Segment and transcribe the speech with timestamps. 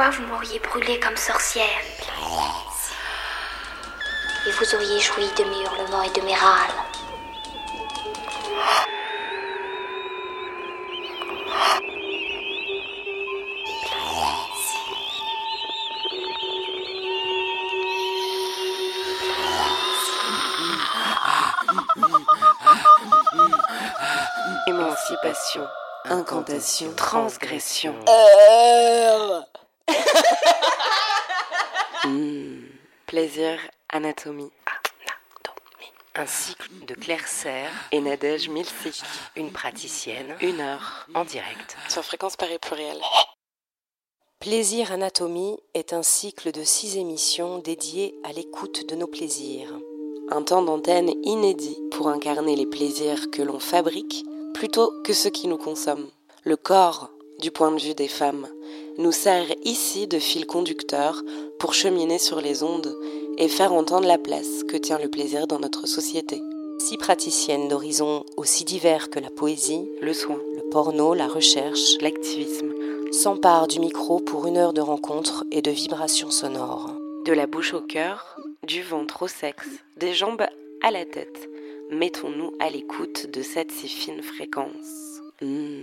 [0.00, 1.66] Vous m'auriez brûlée comme sorcière.
[4.46, 6.70] Et vous auriez joui de mes hurlements et de mes râles.
[24.68, 25.66] Émancipation,
[26.08, 27.96] incantation, transgression.
[33.18, 33.58] Plaisir,
[33.88, 34.52] anatomie.
[36.14, 39.02] Un cycle de Claire Serre et Nadège Milsik,
[39.34, 41.76] une praticienne, une heure en direct.
[41.88, 42.96] Sur fréquence Paris pluriel.
[44.38, 49.76] Plaisir Anatomie est un cycle de six émissions dédiées à l'écoute de nos plaisirs.
[50.30, 54.24] Un temps d'antenne inédit pour incarner les plaisirs que l'on fabrique
[54.54, 56.12] plutôt que ceux qui nous consomment.
[56.44, 57.10] Le corps,
[57.40, 58.46] du point de vue des femmes,
[58.98, 61.22] nous sert ici de fil conducteur
[61.58, 62.94] pour cheminer sur les ondes
[63.38, 66.40] et faire entendre la place que tient le plaisir dans notre société.
[66.80, 72.72] Six praticiennes d'horizons aussi divers que la poésie, Le soin, le porno, la recherche, l'activisme,
[73.12, 76.92] s'emparent du micro pour une heure de rencontre et de vibrations sonores.
[77.24, 79.68] de la bouche au cœur, du ventre au sexe,
[79.98, 80.46] des jambes
[80.82, 81.48] à la tête.
[81.90, 85.20] Mettons-nous à l'écoute de cette si fine fréquence.
[85.42, 85.82] Hmm,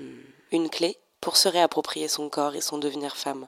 [0.51, 0.95] Une clé?
[1.25, 3.47] Pour se réapproprier son corps et son devenir femme.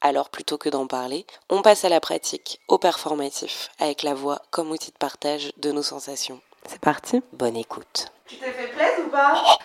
[0.00, 4.42] Alors plutôt que d'en parler, on passe à la pratique, au performatif, avec la voix
[4.52, 6.40] comme outil de partage de nos sensations.
[6.68, 8.12] C'est parti Bonne écoute.
[8.26, 9.58] Tu t'es fait plaisir ou pas?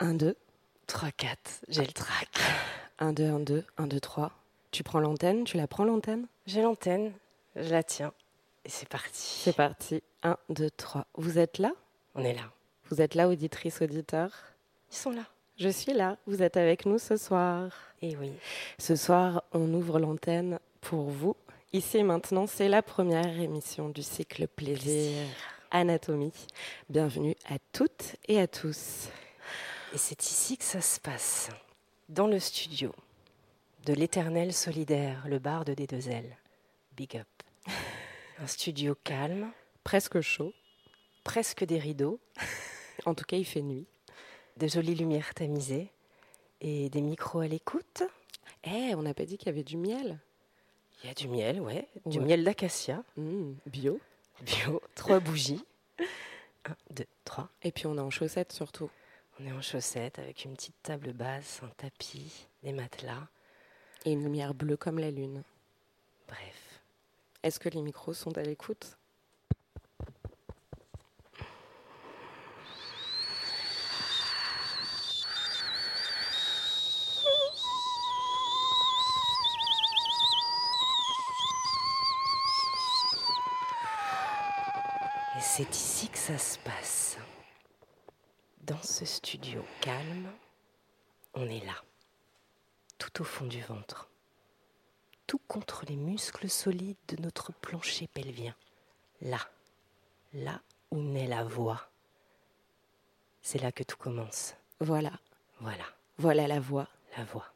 [0.00, 0.34] 1, 2,
[0.86, 2.30] 3, 4, j'ai le trac.
[3.00, 4.30] 1, 2, 1, 2, 1, 2, 3.
[4.70, 6.26] Tu prends l'antenne, tu la prends l'antenne?
[6.46, 7.12] J'ai l'antenne,
[7.54, 8.14] je la tiens.
[8.64, 9.42] Et c'est parti.
[9.42, 10.02] C'est parti.
[10.22, 11.04] 1, 2, 3.
[11.16, 11.72] Vous êtes là?
[12.14, 12.44] On est là.
[12.88, 14.30] Vous êtes là, auditrice, auditeur?
[14.90, 15.24] Ils sont là.
[15.58, 17.72] Je suis là, vous êtes avec nous ce soir.
[18.00, 18.30] Et oui.
[18.78, 21.34] Ce soir, on ouvre l'antenne pour vous.
[21.72, 25.26] Ici et maintenant, c'est la première émission du cycle Plaisir
[25.72, 26.32] Anatomie.
[26.88, 29.08] Bienvenue à toutes et à tous.
[29.92, 31.48] Et c'est ici que ça se passe.
[32.08, 32.94] Dans le studio
[33.84, 36.24] de l'éternel solidaire, le bar de D2L.
[36.96, 37.26] Big up.
[38.40, 39.50] Un studio calme,
[39.82, 40.52] Presque chaud.
[41.24, 42.20] presque des rideaux,
[43.06, 43.86] En tout cas, il fait nuit.
[44.58, 45.88] De jolies lumières tamisées
[46.60, 48.02] et des micros à l'écoute.
[48.64, 50.18] Eh, on n'a pas dit qu'il y avait du miel.
[51.02, 51.86] Il y a du miel, ouais.
[52.06, 54.00] Du miel d'acacia, Mmh, bio.
[54.42, 55.64] bio, trois bougies.
[56.64, 57.48] Un, deux, trois.
[57.62, 58.90] Et puis on est en chaussettes surtout.
[59.40, 63.28] On est en chaussettes avec une petite table basse, un tapis, des matelas.
[64.04, 65.42] Et une lumière bleue comme la lune.
[66.26, 66.80] Bref.
[67.44, 68.97] Est-ce que les micros sont à l'écoute?
[85.58, 87.18] C'est ici que ça se passe.
[88.60, 90.30] Dans ce studio calme,
[91.34, 91.74] on est là,
[92.96, 94.08] tout au fond du ventre,
[95.26, 98.54] tout contre les muscles solides de notre plancher pelvien.
[99.20, 99.40] Là,
[100.32, 100.60] là
[100.92, 101.90] où naît la voix.
[103.42, 104.54] C'est là que tout commence.
[104.78, 105.18] Voilà,
[105.58, 105.86] Voilà,
[106.18, 106.86] voilà la voix.
[107.16, 107.52] la voix.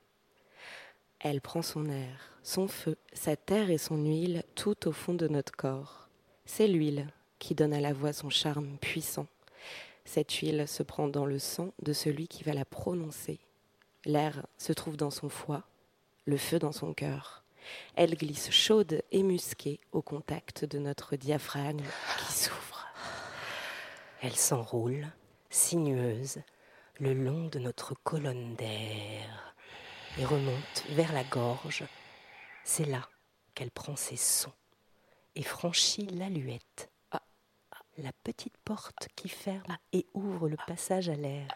[1.21, 5.29] Elle prend son air, son feu, sa terre et son huile tout au fond de
[5.29, 6.09] notre corps.
[6.47, 7.07] C'est l'huile
[7.43, 9.27] qui donne à la voix son charme puissant.
[10.05, 13.41] Cette huile se prend dans le sang de celui qui va la prononcer.
[14.05, 15.65] L'air se trouve dans son foie,
[16.25, 17.43] le feu dans son cœur.
[17.97, 21.85] Elle glisse chaude et musquée au contact de notre diaphragme
[22.19, 22.87] qui s'ouvre.
[24.21, 25.09] Elle s'enroule,
[25.51, 26.39] sinueuse,
[27.01, 29.57] le long de notre colonne d'air
[30.17, 31.83] et remonte vers la gorge.
[32.63, 33.09] C'est là
[33.57, 34.55] qu'elle prend ses sons
[35.35, 36.92] et franchit l'aluette, ah,
[37.99, 41.49] la petite porte qui ferme et ouvre le passage à l'air.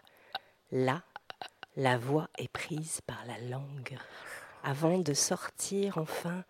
[0.71, 1.03] Là,
[1.77, 3.99] la voix est prise par la langue
[4.63, 6.45] avant de sortir enfin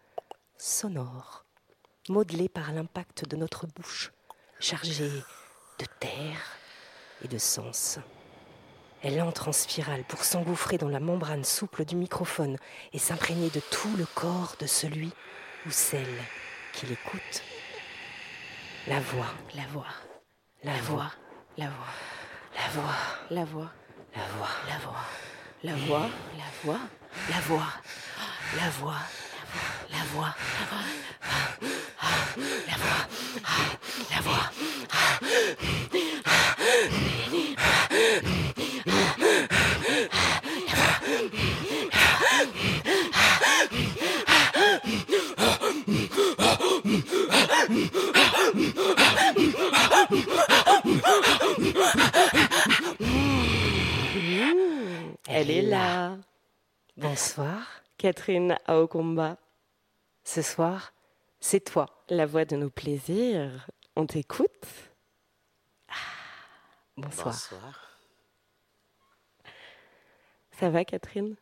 [0.56, 1.44] sonore,
[2.08, 4.12] modelée par l'impact de notre bouche,
[4.58, 5.10] chargée
[5.78, 6.58] de terre
[7.24, 7.98] et de sens.
[9.02, 12.56] Elle entre en spirale pour s'engouffrer dans la membrane souple du microphone
[12.92, 15.12] et s'imprégner de tout le corps de celui
[15.66, 16.06] ou celle
[16.72, 17.42] qui l'écoute.
[18.88, 19.84] La voix, La voix,
[20.62, 21.10] la voix,
[21.56, 21.82] la voix,
[22.54, 22.92] la voix,
[23.30, 23.70] la voix,
[24.20, 24.50] la voix,
[25.64, 26.08] la voix,
[27.28, 27.66] la voix, la voix,
[28.56, 29.02] la voix,
[29.90, 30.44] la voix, la
[32.44, 33.08] voix, la voix,
[34.10, 34.50] la voix.
[55.28, 56.16] Elle est là.
[56.96, 57.82] Bonsoir.
[57.98, 59.36] Catherine Aokomba.
[60.22, 60.92] Ce soir,
[61.40, 63.68] c'est toi, la voix de nos plaisirs.
[63.96, 64.48] On t'écoute.
[65.88, 65.94] Ah,
[66.96, 67.34] bonsoir.
[67.34, 67.98] Bonsoir.
[70.52, 71.36] Ça va, Catherine?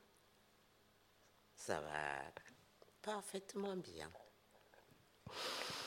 [1.55, 2.25] Ça va
[3.03, 4.11] parfaitement bien.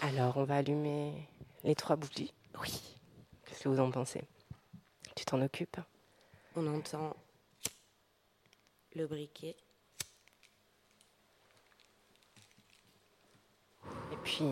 [0.01, 1.27] Alors, on va allumer
[1.63, 2.33] les trois bougies.
[2.61, 2.95] Oui.
[3.45, 4.23] Qu'est-ce que vous en pensez?
[5.15, 5.79] Tu t'en occupes?
[6.55, 7.15] On entend
[8.95, 9.55] le briquet.
[14.11, 14.45] Et puis,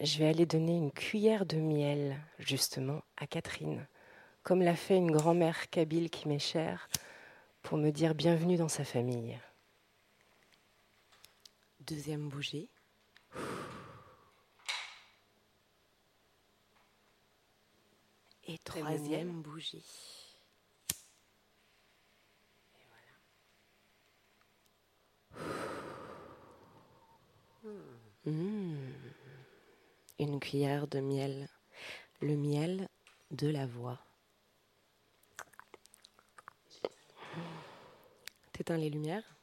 [0.00, 3.86] je vais aller donner une cuillère de miel, justement, à Catherine,
[4.42, 6.88] comme l'a fait une grand-mère kabyle qui m'est chère,
[7.62, 9.38] pour me dire bienvenue dans sa famille.
[11.80, 12.70] Deuxième bougie.
[18.52, 19.84] Et troisième bougie.
[28.26, 28.74] Mmh.
[30.18, 31.48] Une cuillère de miel.
[32.20, 32.88] Le miel
[33.30, 34.00] de la voix.
[38.52, 39.36] T'éteins les lumières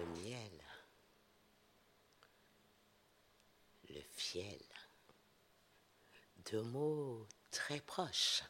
[0.00, 0.64] Le miel.
[3.88, 4.58] Le fiel.
[6.58, 8.42] Mots très proches.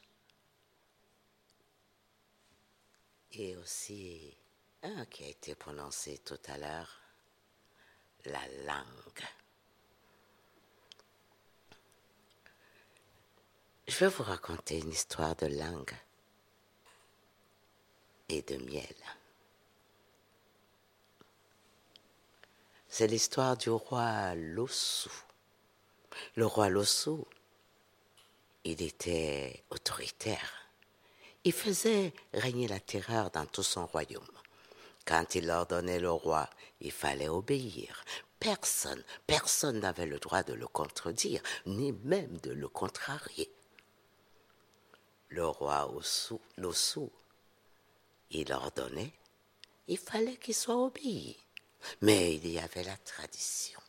[3.32, 4.37] Et aussi
[4.82, 7.00] un qui a été prononcé tout à l'heure,
[8.25, 9.29] la langue.
[13.87, 15.97] Je vais vous raconter une histoire de langue
[18.29, 18.97] et de miel.
[22.88, 25.12] C'est l'histoire du roi Lossou.
[26.35, 27.26] Le roi Lossou,
[28.65, 30.71] il était autoritaire.
[31.45, 34.25] Il faisait régner la terreur dans tout son royaume.
[35.07, 36.49] Quand il ordonnait le roi,
[36.81, 38.05] il fallait obéir.
[38.39, 43.51] Personne, personne n'avait le droit de le contredire, ni même de le contrarier.
[45.29, 45.91] Le roi
[46.57, 47.11] Lossou,
[48.31, 49.12] il ordonnait,
[49.89, 51.37] il fallait qu'il soit obéi.
[52.03, 53.81] Mais il y avait la tradition.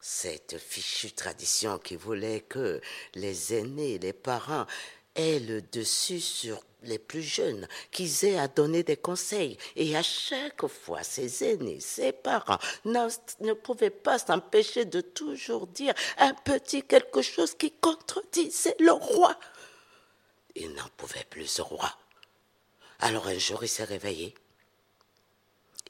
[0.00, 2.80] Cette fichue tradition qui voulait que
[3.14, 4.66] les aînés, les parents,
[5.14, 9.58] aient le dessus sur les plus jeunes, qu'ils aient à donner des conseils.
[9.74, 15.94] Et à chaque fois, ces aînés, ces parents ne pouvaient pas s'empêcher de toujours dire
[16.18, 19.36] un petit quelque chose qui contredisait le roi.
[20.54, 21.92] Il n'en pouvait plus, ce roi.
[23.00, 24.34] Alors un jour, il s'est réveillé.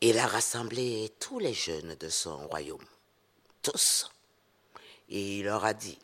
[0.00, 2.84] Il a rassemblé tous les jeunes de son royaume,
[3.62, 4.10] tous.
[5.08, 5.98] Et il leur a dit,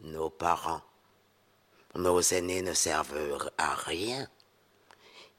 [0.00, 0.82] nos parents,
[1.94, 4.28] nos aînés ne servent à rien.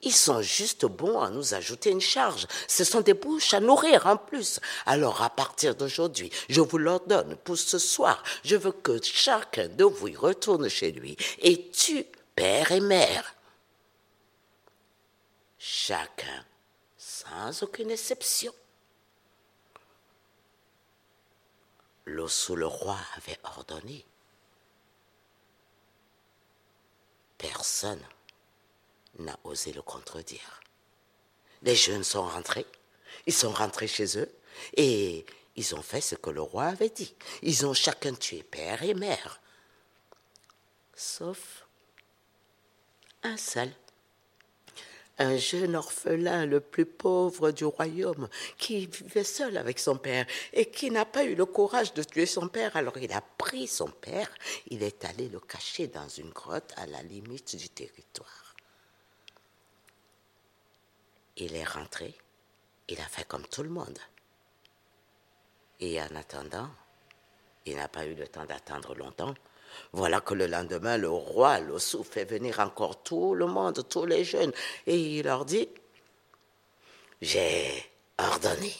[0.01, 2.47] Ils sont juste bons à nous ajouter une charge.
[2.67, 4.59] Ce sont des bouches à nourrir en plus.
[4.85, 8.21] Alors à partir d'aujourd'hui, je vous l'ordonne pour ce soir.
[8.43, 13.35] Je veux que chacun de vous retourne chez lui et tue père et mère.
[15.57, 16.45] Chacun
[16.97, 18.53] sans aucune exception.
[22.05, 24.05] L'ossou le roi avait ordonné.
[27.37, 28.03] Personne
[29.19, 30.61] n'a osé le contredire.
[31.61, 32.65] Les jeunes sont rentrés,
[33.25, 34.31] ils sont rentrés chez eux
[34.75, 37.15] et ils ont fait ce que le roi avait dit.
[37.41, 39.41] Ils ont chacun tué père et mère,
[40.93, 41.65] sauf
[43.23, 43.71] un seul
[45.17, 50.69] un jeune orphelin, le plus pauvre du royaume, qui vivait seul avec son père et
[50.69, 52.75] qui n'a pas eu le courage de tuer son père.
[52.75, 54.29] Alors il a pris son père,
[54.67, 58.55] il est allé le cacher dans une grotte à la limite du territoire.
[61.37, 62.15] Il est rentré,
[62.87, 63.99] il a fait comme tout le monde.
[65.79, 66.69] Et en attendant,
[67.65, 69.33] il n'a pas eu le temps d'attendre longtemps.
[69.93, 74.23] Voilà que le lendemain, le roi Lossou fait venir encore tout le monde, tous les
[74.23, 74.51] jeunes,
[74.87, 75.69] et il leur dit,
[77.21, 77.85] j'ai
[78.17, 78.73] ordonné,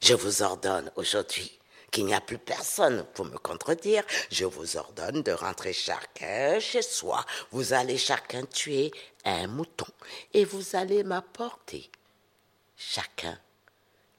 [0.00, 1.58] je vous ordonne aujourd'hui
[1.92, 6.82] qu'il n'y a plus personne pour me contredire, je vous ordonne de rentrer chacun chez
[6.82, 7.24] soi.
[7.50, 8.90] Vous allez chacun tuer
[9.24, 9.86] un mouton
[10.32, 11.90] et vous allez m'apporter
[12.76, 13.38] chacun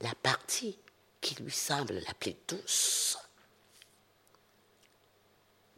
[0.01, 0.77] la partie
[1.19, 3.17] qui lui semble la plus douce.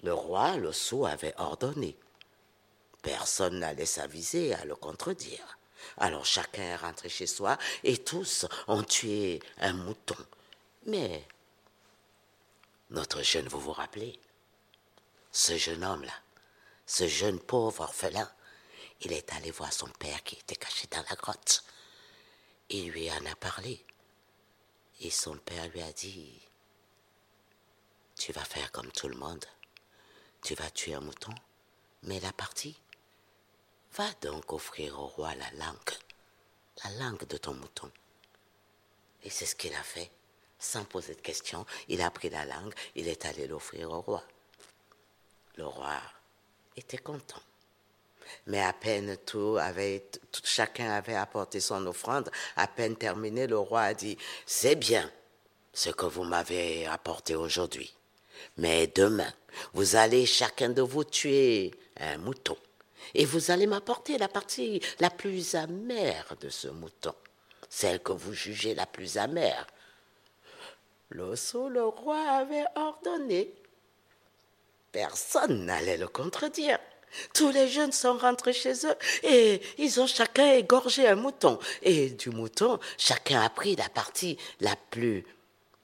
[0.05, 1.97] Le roi, le sou, avait ordonné.
[3.01, 5.57] Personne n'allait s'aviser à le contredire.
[5.97, 10.15] Alors chacun est rentré chez soi et tous ont tué un mouton.
[10.85, 11.27] Mais
[12.91, 14.19] Notre jeune, vous vous rappelez?
[15.31, 16.13] Ce jeune homme-là,
[16.85, 18.31] ce jeune pauvre orphelin,
[19.01, 21.63] il est allé voir son père qui était caché dans la grotte.
[22.69, 23.83] Il lui en a parlé.
[25.01, 26.39] Et son père lui a dit,
[28.19, 29.45] tu vas faire comme tout le monde.
[30.45, 31.33] Tu vas tuer un mouton,
[32.03, 32.79] mais la partie,
[33.97, 35.97] va donc offrir au roi la langue,
[36.83, 37.91] la langue de ton mouton.
[39.23, 40.11] Et c'est ce qu'il a fait.
[40.59, 44.23] Sans poser de questions, il a pris la langue, il est allé l'offrir au roi.
[45.55, 45.99] Le roi
[46.77, 47.41] était content.
[48.45, 50.07] Mais à peine tout avait,
[50.43, 55.11] chacun avait apporté son offrande, à peine terminé, le roi a dit, c'est bien
[55.73, 57.95] ce que vous m'avez apporté aujourd'hui.
[58.57, 59.31] Mais demain,
[59.73, 62.57] vous allez chacun de vous tuer un mouton.
[63.13, 67.13] Et vous allez m'apporter la partie la plus amère de ce mouton,
[67.69, 69.67] celle que vous jugez la plus amère.
[71.11, 73.53] L'osso, le roi avait ordonné.
[74.91, 76.79] Personne n'allait le contredire.
[77.33, 81.59] Tous les jeunes sont rentrés chez eux et ils ont chacun égorgé un mouton.
[81.81, 85.25] Et du mouton, chacun a pris la partie la plus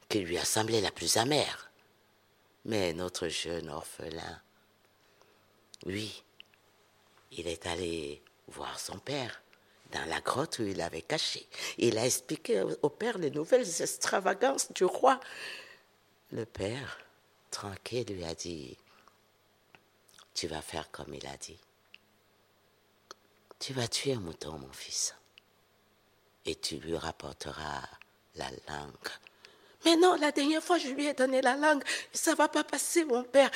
[0.10, 1.71] qui lui a semblé la plus amère.
[2.66, 4.42] Mais notre jeune orphelin,
[5.86, 6.24] lui,
[7.32, 9.42] il est allé voir son père
[9.92, 11.48] dans la grotte où il l'avait caché.
[11.78, 15.20] Il a expliqué au père les nouvelles extravagances du roi.
[16.32, 17.00] Le père,
[17.50, 18.78] tranquille, lui a dit,
[20.34, 21.60] tu vas faire comme il a dit.
[23.60, 25.16] Tu vas tuer un mouton, mon fils,
[26.46, 27.84] et tu lui rapporteras
[28.36, 29.10] la langue.
[29.86, 31.84] Mais non, la dernière fois, je lui ai donné la langue.
[32.14, 33.50] Ça va pas passer, mon père.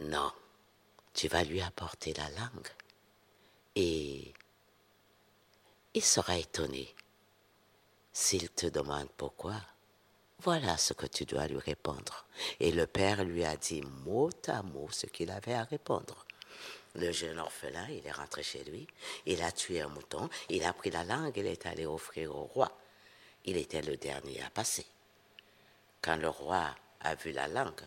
[0.00, 0.32] Non,
[1.14, 2.68] tu vas lui apporter la langue.
[3.76, 4.32] Et
[5.94, 6.94] il sera étonné.
[8.12, 9.54] S'il te demande pourquoi,
[10.40, 12.26] voilà ce que tu dois lui répondre.
[12.60, 16.26] Et le père lui a dit mot à mot ce qu'il avait à répondre.
[16.94, 18.86] Le jeune orphelin, il est rentré chez lui,
[19.24, 22.44] il a tué un mouton, il a pris la langue, il est allé offrir au
[22.44, 22.70] roi.
[23.44, 24.84] Il était le dernier à passer.
[26.02, 26.66] Quand le roi
[27.00, 27.80] a vu la langue,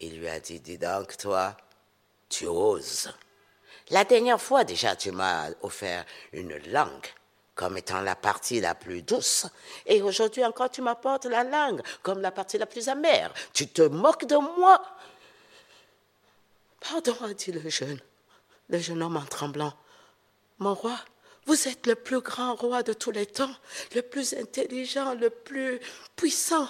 [0.00, 1.56] il lui a dit, dis donc toi,
[2.28, 3.12] tu oses.
[3.90, 7.06] La dernière fois déjà, tu m'as offert une langue
[7.54, 9.46] comme étant la partie la plus douce.
[9.86, 13.32] Et aujourd'hui encore, tu m'apportes la langue comme la partie la plus amère.
[13.52, 14.82] Tu te moques de moi.
[16.80, 18.00] Pardon, a dit le jeune,
[18.68, 19.74] le jeune homme en tremblant.
[20.58, 20.98] Mon roi,
[21.46, 23.54] vous êtes le plus grand roi de tous les temps,
[23.94, 25.80] le plus intelligent, le plus
[26.16, 26.68] puissant.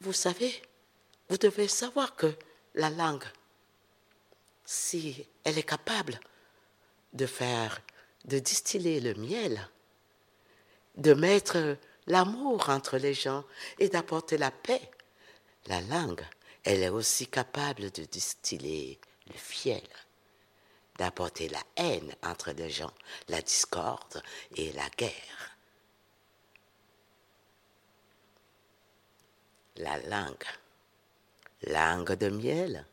[0.00, 0.62] Vous savez,
[1.28, 2.34] vous devez savoir que
[2.74, 3.24] la langue,
[4.64, 6.20] si elle est capable
[7.12, 7.80] de faire
[8.26, 9.68] de distiller le miel,
[10.96, 11.76] de mettre
[12.06, 13.44] l'amour entre les gens
[13.78, 14.90] et d'apporter la paix.
[15.66, 16.24] La langue,
[16.64, 19.82] elle est aussi capable de distiller le fiel,
[20.98, 22.92] d'apporter la haine entre les gens,
[23.28, 24.22] la discorde
[24.56, 25.55] et la guerre.
[29.78, 30.44] La langue,
[31.64, 32.86] langue de miel,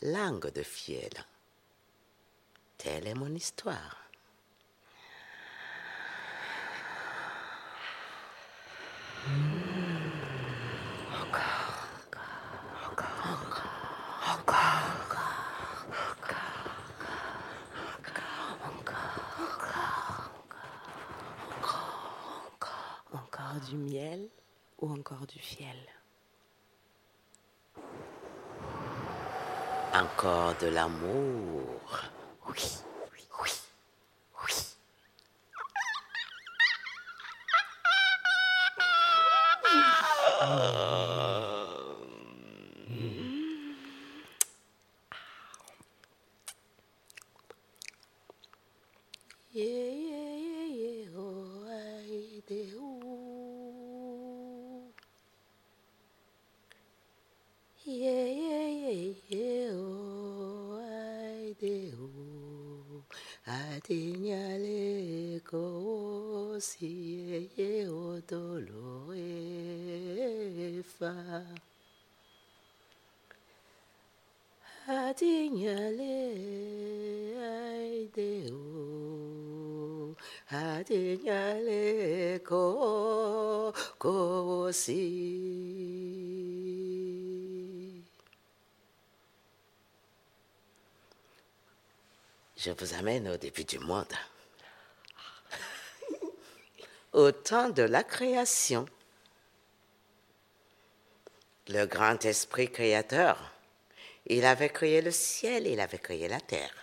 [0.00, 1.10] langue de fiel.
[2.78, 3.98] Telle est mon histoire.
[23.12, 24.30] Encore du miel
[24.80, 25.76] ou encore du fiel
[29.92, 31.80] Encore de l'amour.
[32.48, 32.62] Oui,
[33.12, 33.50] oui, oui,
[34.44, 34.52] oui.
[49.52, 49.89] Yeah,
[63.70, 66.90] Adinyale ko si
[67.54, 71.14] ye o dolo e fa.
[74.90, 76.18] Adinyale
[77.38, 78.70] ai de o.
[92.62, 94.12] Je vous amène au début du monde.
[97.12, 98.86] Au temps de la création.
[101.70, 103.38] le grand esprit créateur,
[104.26, 106.74] il avait créé le ciel, il avait créé la terre.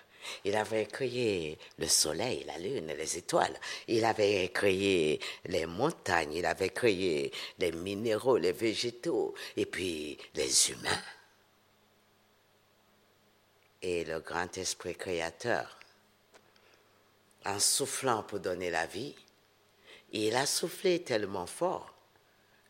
[0.43, 3.57] Il avait créé le soleil, la lune, les étoiles.
[3.87, 10.71] Il avait créé les montagnes, il avait créé les minéraux, les végétaux, et puis les
[10.71, 11.01] humains.
[13.89, 15.77] Et le grand esprit créateur,
[17.45, 19.15] en soufflant pour donner la vie,
[20.11, 21.93] il a soufflé tellement fort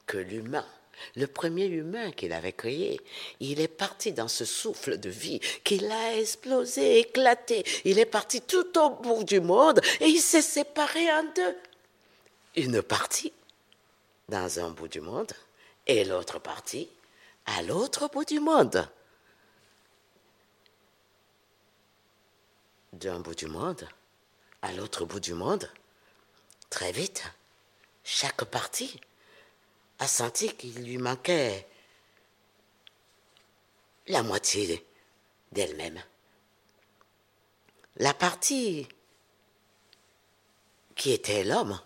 [0.05, 0.67] que l'humain
[1.15, 3.01] le premier humain qu'il avait créé,
[3.39, 7.63] il est parti dans ce souffle de vie qu'il a explosé, éclaté.
[7.85, 11.57] Il est parti tout au bout du monde et il s'est séparé en deux.
[12.55, 13.33] Une partie
[14.29, 15.31] dans un bout du monde
[15.87, 16.89] et l'autre partie
[17.45, 18.87] à l'autre bout du monde.
[22.99, 23.87] D'un bout du monde
[24.63, 25.69] à l'autre bout du monde,
[26.71, 27.23] très vite,
[28.03, 28.99] chaque partie
[29.99, 31.67] a senti qu'il lui manquait
[34.07, 34.83] la moitié
[35.51, 36.01] d'elle-même.
[37.97, 38.87] La partie
[40.95, 41.79] qui était l'homme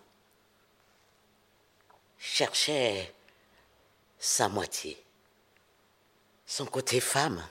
[2.19, 3.13] cherchait
[4.17, 5.03] sa moitié,
[6.45, 7.45] son côté femme.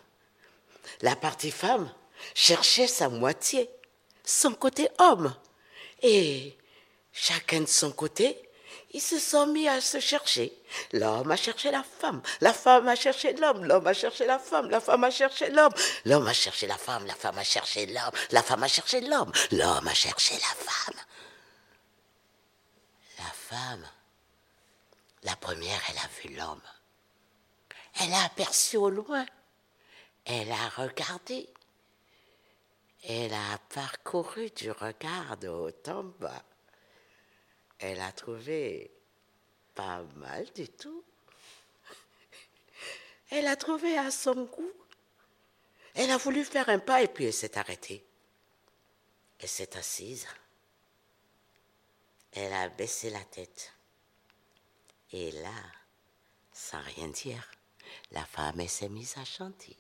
[1.03, 1.93] La partie femme
[2.35, 3.71] cherchait sa moitié,
[4.25, 5.35] son côté homme.
[6.03, 6.57] Et
[7.13, 8.51] chacun de son côté
[8.93, 10.53] ils se sont mis à se chercher.
[10.93, 14.69] L'homme a cherché la femme, la femme a cherché l'homme, l'homme a cherché la femme,
[14.69, 15.75] la femme a cherché l'homme,
[16.05, 19.33] l'homme a cherché la femme, la femme a cherché l'homme, la femme a cherché l'homme,
[19.53, 21.01] l'homme a cherché la femme.
[23.19, 23.89] La femme,
[25.23, 26.63] la première, elle a vu l'homme.
[28.01, 29.27] Elle a aperçu au loin.
[30.25, 31.49] Elle a regardé.
[33.03, 36.45] Elle a parcouru du regard de haut en bas
[37.81, 38.91] elle a trouvé
[39.75, 41.03] pas mal du tout.
[43.31, 44.73] Elle a trouvé à son goût.
[45.95, 48.05] Elle a voulu faire un pas et puis elle s'est arrêtée.
[49.39, 50.27] Elle s'est assise.
[52.33, 53.73] Elle a baissé la tête.
[55.13, 55.63] Et là,
[56.53, 57.51] sans rien dire,
[58.13, 59.77] la femme s'est mise à chanter.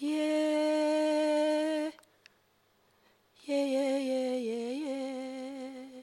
[0.00, 1.90] Yeah,
[3.46, 6.02] yeah, yeah, yeah, yeah, yeah.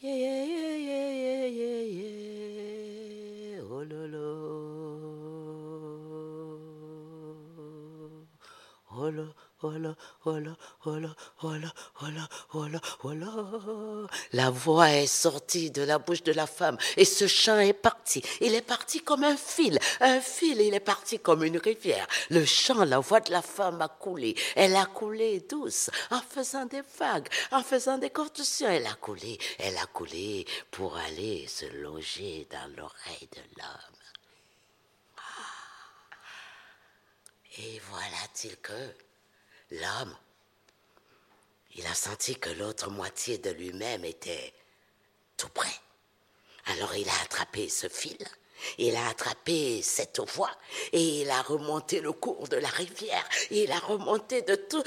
[0.00, 4.26] Yeah, yeah, yeah, yeah, yeah, yeah, Oh, lo, lo.
[8.90, 9.45] Oh, lo.
[14.32, 18.22] La voix est sortie de la bouche de la femme et ce chant est parti.
[18.42, 19.78] Il est parti comme un fil.
[20.00, 22.06] Un fil, il est parti comme une rivière.
[22.28, 24.36] Le chant, la voix de la femme a coulé.
[24.56, 28.68] Elle a coulé douce, en faisant des vagues, en faisant des contorsions.
[28.68, 34.00] Elle a coulé, elle a coulé pour aller se loger dans l'oreille de l'homme.
[35.16, 35.22] Ah.
[37.58, 39.05] Et voilà-t-il que
[39.70, 40.16] l'homme,
[41.74, 44.54] il a senti que l'autre moitié de lui-même était
[45.36, 45.80] tout près.
[46.66, 48.26] Alors il a attrapé ce fil,
[48.78, 50.50] il a attrapé cette voie
[50.92, 53.26] et il a remonté le cours de la rivière.
[53.50, 54.82] Il a remonté de tout,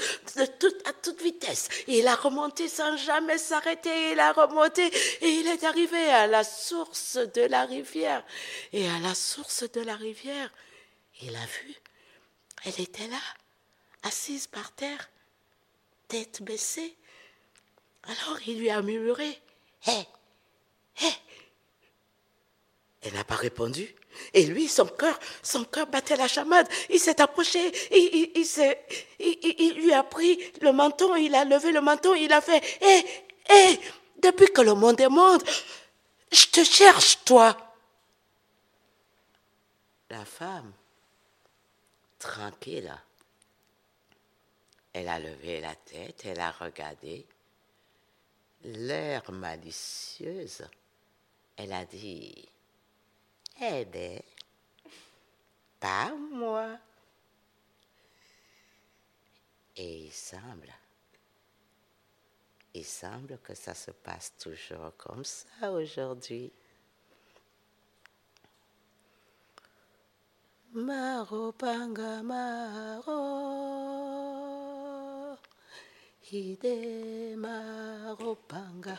[0.84, 1.68] à toute vitesse.
[1.86, 4.12] Il a remonté sans jamais s'arrêter.
[4.12, 8.24] Il a remonté et il est arrivé à la source de la rivière.
[8.72, 10.50] Et à la source de la rivière,
[11.22, 11.74] il a vu,
[12.64, 13.20] elle était là,
[14.02, 15.10] assise par terre,
[16.08, 16.96] tête baissée.
[18.04, 19.40] Alors il lui a murmuré
[19.86, 20.06] Hé
[21.00, 21.12] Hé
[23.02, 23.94] Elle n'a pas répondu.
[24.34, 26.68] Et lui, son cœur, son cœur battait la chamade.
[26.90, 32.32] Il s'est approché, il, lui a pris le menton, il a levé le menton, il
[32.32, 33.04] a fait Hé
[33.48, 33.80] Hé
[34.20, 35.42] Depuis que le monde est monde,
[36.32, 37.56] je te cherche, toi.
[40.10, 40.72] La femme,
[42.18, 42.92] tranquille,
[44.92, 47.26] elle a levé la tête, elle a regardé.
[48.62, 50.66] L'air malicieuse,
[51.56, 52.48] elle a dit
[53.60, 54.20] Eh bien,
[55.78, 56.78] pas moi.
[59.76, 60.74] Et il semble,
[62.74, 66.52] il semble que ça se passe toujours comme ça aujourd'hui.
[70.72, 71.52] Maro
[76.30, 76.76] maro hide
[77.42, 78.96] maropanga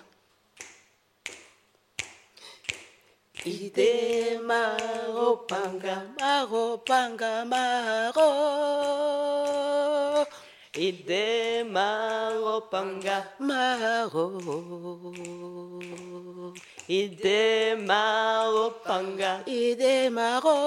[3.45, 3.93] ide
[6.19, 8.29] maropanga maro
[10.75, 14.27] ide maropanga maro
[16.91, 19.43] Ide maro panga.
[19.47, 20.57] Ide maro.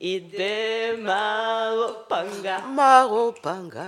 [0.00, 2.64] Ide maro panga.
[2.72, 3.84] Maro panga.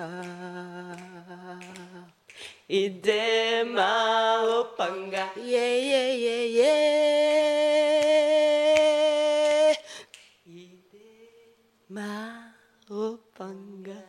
[2.68, 5.32] Ide maro panga.
[5.40, 6.92] Yeah, yeah, yeah, yeah.
[11.88, 14.04] Maro panga.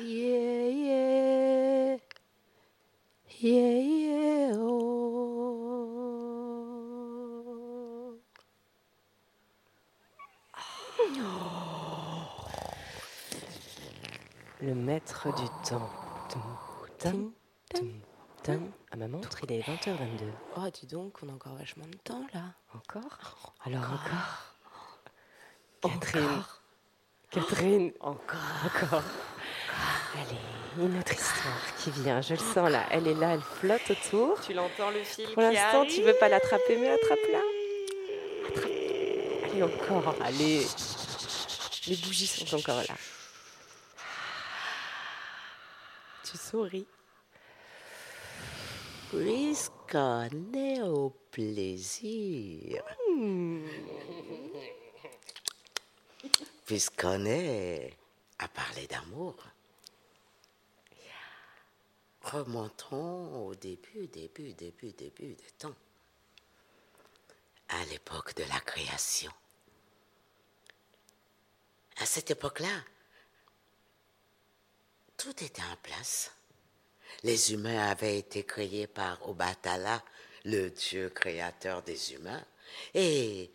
[0.00, 2.00] Yeah, yeah.
[3.44, 5.33] Yeah, yeah, oh.
[14.64, 15.90] Le maître du temps.
[16.30, 16.42] Tum,
[16.98, 17.32] tum,
[17.68, 18.00] tum,
[18.42, 18.70] tum.
[18.90, 20.24] À ma montre, il est 20h22.
[20.56, 22.54] Oh, dis donc, on a encore vachement de temps là.
[22.74, 23.52] Encore?
[23.66, 24.56] Alors encore?
[25.82, 26.42] Catherine.
[27.30, 27.92] Catherine.
[28.00, 28.38] Encore.
[28.64, 29.02] Encore.
[30.14, 32.22] Allez, une autre histoire qui vient.
[32.22, 32.86] Je le sens là.
[32.90, 34.40] Elle est là, elle flotte autour.
[34.40, 37.42] Tu l'entends le fil Pour l'instant, tu veux pas l'attraper, mais attrape-la.
[38.48, 38.70] Attrape.
[39.44, 40.14] Allez, encore.
[40.22, 40.66] Allez.
[41.86, 42.94] Les bougies sont encore là.
[46.34, 46.86] Tu souris.
[49.10, 52.82] Puisqu'on est au plaisir.
[56.66, 57.96] Puisqu'on est
[58.40, 59.36] à parler d'amour.
[62.22, 65.76] Remontons au début, début, début, début des temps.
[67.68, 69.30] À l'époque de la création.
[71.98, 72.82] À cette époque-là,
[75.16, 76.30] tout était en place.
[77.22, 80.02] Les humains avaient été créés par Obatala,
[80.44, 82.44] le dieu créateur des humains,
[82.92, 83.50] et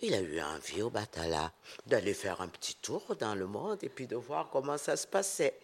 [0.00, 1.52] il a eu envie, Obatala,
[1.86, 5.06] d'aller faire un petit tour dans le monde et puis de voir comment ça se
[5.06, 5.58] passait.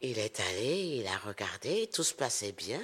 [0.00, 2.80] Il est allé, il a regardé, tout se passait bien.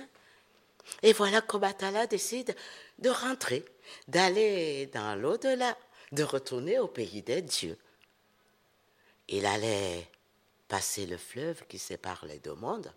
[1.03, 2.55] Et voilà qu'Obatala décide
[2.99, 3.65] de rentrer,
[4.09, 5.77] d'aller dans l'au-delà,
[6.13, 7.79] de retourner au pays des dieux.
[9.29, 10.09] Il allait
[10.73, 12.91] passer le fleuve qui sépare les deux mondes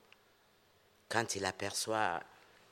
[1.10, 2.22] quand il aperçoit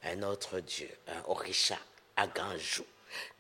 [0.02, 1.78] un autre dieu, un Orisha,
[2.16, 2.86] Aganjou,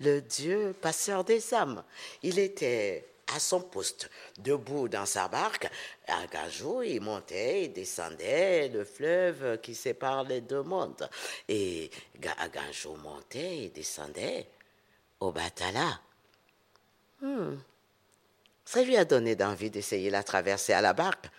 [0.01, 1.81] le dieu passeur des âmes.
[2.21, 5.69] Il était à son poste, debout dans sa barque.
[6.05, 11.09] Aganjou, il montait, il descendait le fleuve qui sépare les deux mondes.
[11.47, 11.89] Et
[12.39, 14.49] Aganjou montait et descendait
[15.21, 16.01] au Batala.
[17.21, 17.55] Hmm.
[18.65, 21.29] Ça lui a donné d'envie d'essayer la traversée à la barque.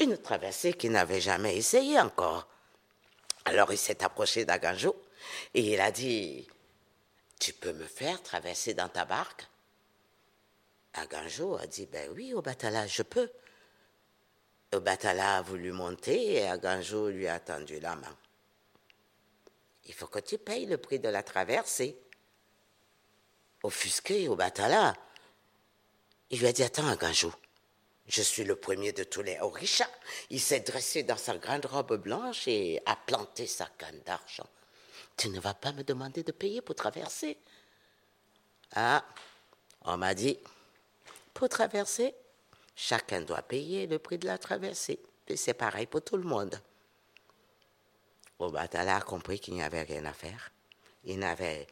[0.00, 2.46] Une traversée qu'il n'avait jamais essayée encore.
[3.44, 4.94] Alors il s'est approché d'Aganjo
[5.54, 6.46] et il a dit
[7.38, 9.46] Tu peux me faire traverser dans ta barque?
[10.94, 13.30] Aganjo a dit Ben oui, Obatala, je peux.
[14.72, 18.16] Obatala a voulu monter et Aganjo lui a tendu la main.
[19.84, 21.96] Il faut que tu payes le prix de la traversée.
[23.62, 24.94] Offusqué, Obatala,
[26.30, 27.32] il lui a dit Attends, Aganjo.
[28.08, 29.88] Je suis le premier de tous les Orisha.
[30.30, 34.48] Il s'est dressé dans sa grande robe blanche et a planté sa canne d'argent.
[35.16, 37.38] Tu ne vas pas me demander de payer pour traverser?
[38.74, 39.04] Ah,
[39.82, 40.38] on m'a dit,
[41.34, 42.14] pour traverser,
[42.76, 45.00] chacun doit payer le prix de la traversée.
[45.28, 46.60] Et c'est pareil pour tout le monde.
[48.38, 50.52] Obatala a compris qu'il n'y avait rien à faire.
[51.04, 51.66] Il n'avait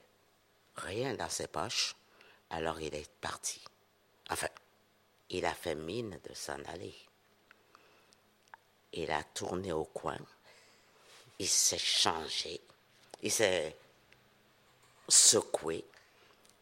[0.76, 1.94] rien dans ses poches.
[2.50, 3.62] Alors il est parti.
[4.30, 4.48] Enfin,
[5.34, 6.94] il a fait mine de s'en aller.
[8.92, 10.18] Il a tourné au coin.
[11.40, 12.60] Il s'est changé.
[13.20, 13.76] Il s'est
[15.08, 15.84] secoué.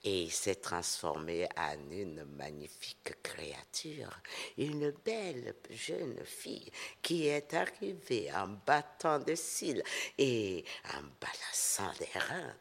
[0.04, 4.18] Et il s'est transformé en une magnifique créature,
[4.58, 9.84] une belle jeune fille qui est arrivée en battant des cils
[10.18, 12.56] et en balançant des reins.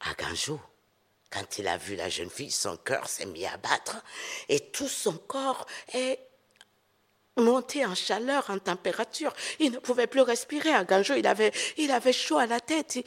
[0.00, 0.60] À Ganjou,
[1.30, 4.02] quand il a vu la jeune fille, son cœur s'est mis à battre
[4.48, 6.18] et tout son corps est
[7.36, 9.32] monté en chaleur, en température.
[9.60, 10.72] Il ne pouvait plus respirer.
[10.72, 12.98] À Ganjou, il avait, chaud à la tête.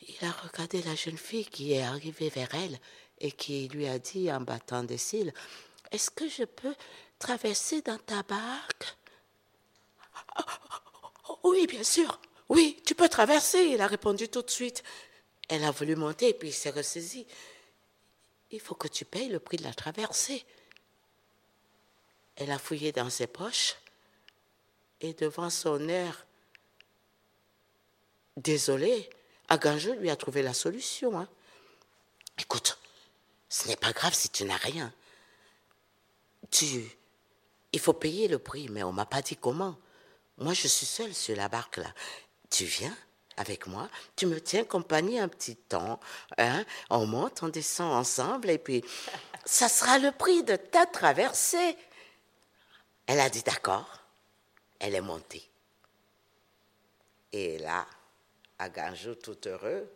[0.00, 2.78] Il a regardé la jeune fille qui est arrivée vers elle
[3.20, 5.32] et qui lui a dit en battant des cils
[5.92, 6.74] Est-ce que je peux
[7.18, 8.96] traverser dans ta barque
[11.44, 12.20] Oui, bien sûr.
[12.48, 13.60] Oui, tu peux traverser.
[13.60, 14.82] Il a répondu tout de suite.
[15.52, 17.26] Elle a voulu monter et puis il s'est ressaisi.
[18.52, 20.46] Il faut que tu payes le prix de la traversée.
[22.36, 23.76] Elle a fouillé dans ses poches
[25.02, 26.24] et devant son air
[28.38, 29.10] désolé,
[29.50, 31.20] Aganjo lui a trouvé la solution.
[31.20, 31.28] Hein.
[32.38, 32.78] Écoute,
[33.50, 34.90] ce n'est pas grave si tu n'as rien.
[36.50, 36.82] Tu,
[37.72, 39.76] il faut payer le prix, mais on m'a pas dit comment.
[40.38, 41.92] moi je suis seule sur la barque là.
[42.48, 42.96] Tu viens?
[43.36, 46.00] Avec moi, tu me tiens compagnie un petit temps,
[46.38, 46.64] hein?
[46.90, 48.84] on monte, on descend ensemble et puis
[49.44, 51.76] ça sera le prix de ta traversée.
[53.06, 54.00] Elle a dit d'accord,
[54.78, 55.48] elle est montée.
[57.32, 57.86] Et là,
[58.58, 59.90] Aganjo tout heureux,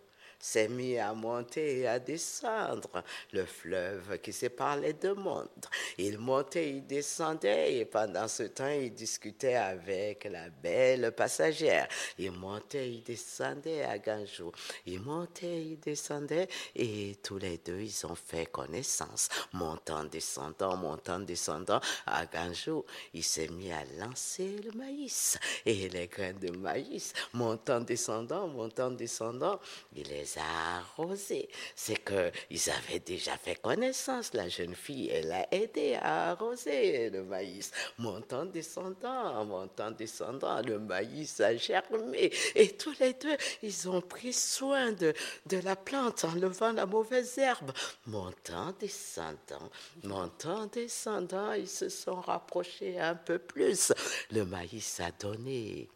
[0.47, 5.67] s'est mis à monter et à descendre le fleuve qui sépare les deux mondes.
[5.99, 11.89] Il montait, il descendait et pendant ce temps, il discutait avec la belle passagère.
[12.19, 14.53] Il montait, il descendait à Ganjou.
[14.87, 19.29] Il montait, il descendait et tous les deux, ils ont fait connaissance.
[19.53, 26.07] Montant, descendant, montant, descendant à Ganjou, il s'est mis à lancer le maïs et les
[26.07, 27.13] grains de maïs.
[27.33, 29.59] Montant, descendant, montant, descendant,
[29.93, 31.49] il les arrosé.
[31.75, 34.35] C'est qu'ils avaient déjà fait connaissance.
[34.35, 37.71] La jeune fille, elle a aidé à arroser le maïs.
[37.99, 42.33] Montant, descendant, montant, descendant, le maïs a germé.
[42.55, 45.15] Et tous les deux, ils ont pris soin de,
[45.47, 47.73] de la plante en levant la mauvaise herbe.
[48.07, 49.71] Montant, descendant,
[50.03, 53.93] montant, descendant, ils se sont rapprochés un peu plus.
[54.31, 55.89] Le maïs a donné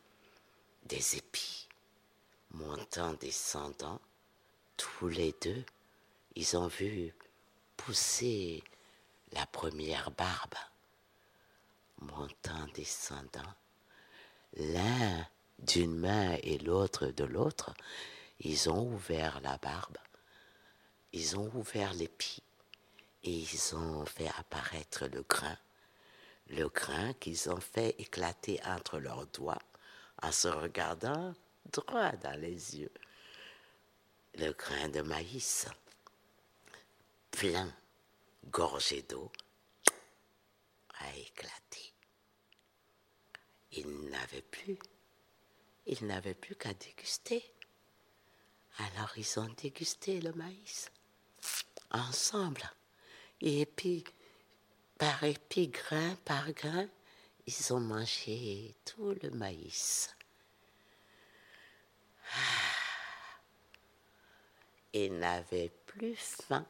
[0.86, 1.68] des épis
[2.52, 4.00] montant, descendant,
[4.80, 5.64] tous les deux,
[6.36, 7.14] ils ont vu
[7.76, 8.62] pousser
[9.32, 10.54] la première barbe,
[11.98, 13.54] montant, descendant,
[14.54, 15.26] l'un
[15.58, 17.74] d'une main et l'autre de l'autre,
[18.40, 19.98] ils ont ouvert la barbe,
[21.12, 22.42] ils ont ouvert l'épi
[23.22, 25.58] et ils ont fait apparaître le grain,
[26.48, 29.62] le grain qu'ils ont fait éclater entre leurs doigts
[30.22, 31.34] en se regardant
[31.70, 32.92] droit dans les yeux
[34.34, 35.66] le grain de maïs,
[37.30, 37.72] plein,
[38.46, 39.30] gorgé d'eau,
[40.98, 41.92] a éclaté.
[43.72, 44.78] Il n'avait plus,
[45.86, 47.52] il n'avait plus qu'à déguster.
[48.78, 50.90] Alors ils ont dégusté le maïs
[51.90, 52.62] ensemble.
[53.40, 54.04] Et puis,
[54.98, 56.88] par épi, grain par grain,
[57.46, 60.14] ils ont mangé tout le maïs.
[62.32, 62.80] Ah
[64.92, 66.66] et n'avait plus faim.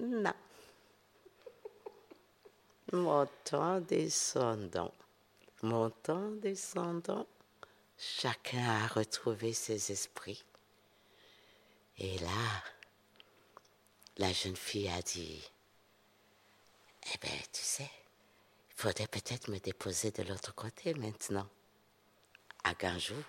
[0.00, 0.34] Non.
[2.92, 4.94] Montant, descendant,
[5.62, 7.26] montant, descendant,
[7.98, 10.44] chacun a retrouvé ses esprits.
[11.98, 12.62] Et là,
[14.18, 15.42] la jeune fille a dit,
[17.14, 17.90] eh bien, tu sais,
[18.70, 21.48] il faudrait peut-être me déposer de l'autre côté maintenant.
[22.64, 23.22] À Ganjou,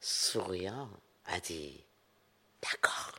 [0.00, 0.90] souriant,
[1.26, 1.84] a dit,
[2.62, 3.12] D'accord.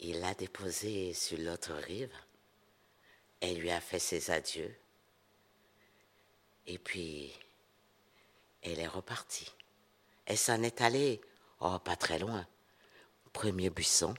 [0.00, 2.12] Il l'a déposée sur l'autre rive.
[3.40, 4.74] Elle lui a fait ses adieux.
[6.66, 7.32] Et puis,
[8.62, 9.50] elle est repartie.
[10.26, 11.20] Elle s'en est allée,
[11.60, 12.46] oh, pas très loin.
[13.32, 14.14] Premier buisson.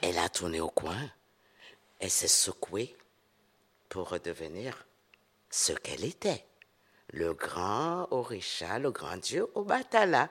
[0.00, 1.10] Elle a tourné au coin.
[1.98, 2.96] Elle s'est secouée
[3.88, 4.86] pour redevenir
[5.50, 6.46] ce qu'elle était.
[7.08, 10.30] Le grand Orisha, le grand dieu Obatala.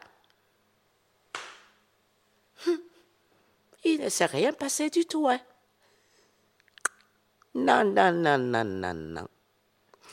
[3.84, 5.28] Il ne s'est rien passé du tout.
[5.28, 5.40] Hein.
[7.54, 9.28] Non, non, non, non, non, non.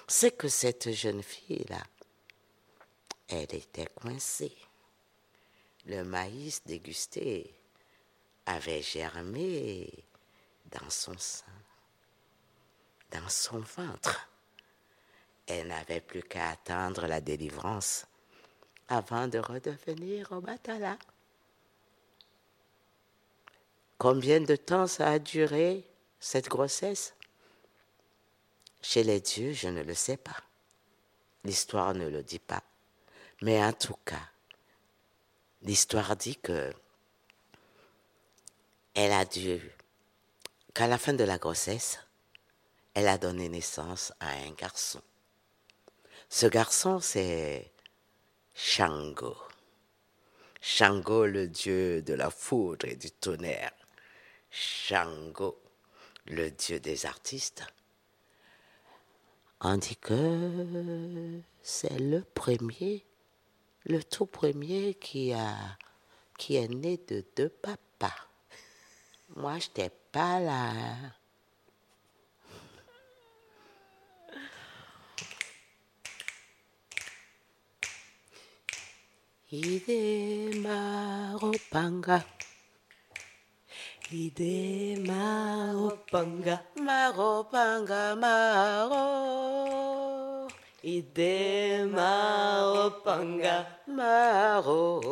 [0.06, 1.82] C'est que cette jeune fille-là,
[3.28, 4.56] elle était coincée.
[5.86, 7.54] Le maïs dégusté
[8.46, 9.92] avait germé
[10.70, 11.44] dans son sein,
[13.10, 14.28] dans son ventre.
[15.46, 18.06] Elle n'avait plus qu'à attendre la délivrance
[18.88, 20.98] avant de redevenir au Batala.
[23.98, 25.84] Combien de temps ça a duré,
[26.20, 27.14] cette grossesse?
[28.80, 30.36] Chez les dieux, je ne le sais pas.
[31.42, 32.62] L'histoire ne le dit pas.
[33.42, 34.30] Mais en tout cas,
[35.62, 36.72] l'histoire dit que
[38.94, 39.60] elle a dû,
[40.74, 41.98] qu'à la fin de la grossesse,
[42.94, 45.02] elle a donné naissance à un garçon.
[46.28, 47.72] Ce garçon, c'est
[48.54, 49.36] Shango.
[50.60, 53.77] Shango, le dieu de la foudre et du tonnerre.
[54.50, 55.60] Shango,
[56.26, 57.64] le dieu des artistes.
[59.60, 63.04] On dit que c'est le premier,
[63.86, 65.54] le tout premier qui a
[66.38, 68.14] qui est né de deux papas.
[69.34, 70.72] Moi, je n'étais pas là.
[79.50, 82.22] Ide maropanga.
[84.10, 86.60] Ide maropanga,
[88.16, 89.04] maro.
[90.82, 93.66] Ide maropanga.
[93.86, 95.02] Maro.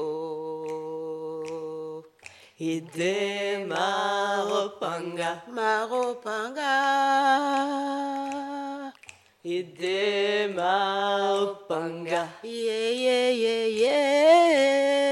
[2.59, 5.43] Ide maropanga.
[5.53, 6.73] Maropanga.
[9.45, 12.29] Ide maropanga.
[12.43, 15.06] Yeah, yeah, yeah, yeah.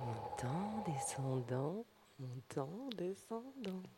[0.00, 1.84] Montant, descendant,
[2.18, 2.96] montant.
[2.96, 3.95] Descendant.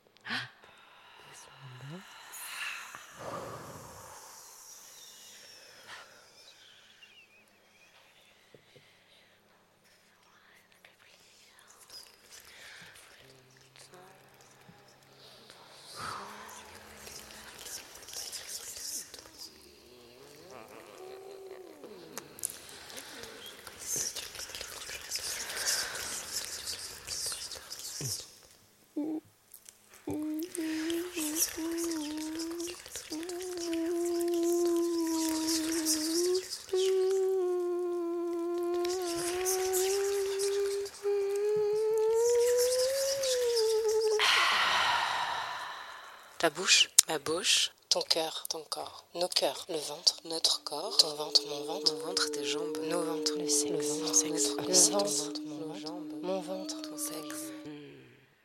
[46.49, 51.15] Ta bouche, ma bouche, ton cœur, ton corps, nos cœurs, le ventre, notre corps, ton
[51.15, 52.79] ventre, mon ventre, Mon ventre, tes jambes.
[52.85, 55.81] nos ventres, le sexe, le ventre, sexe, notre le ton sexe, ventre, mon nos ventre,
[55.81, 56.13] jambes.
[56.23, 57.53] mon ventre, Ton sexe.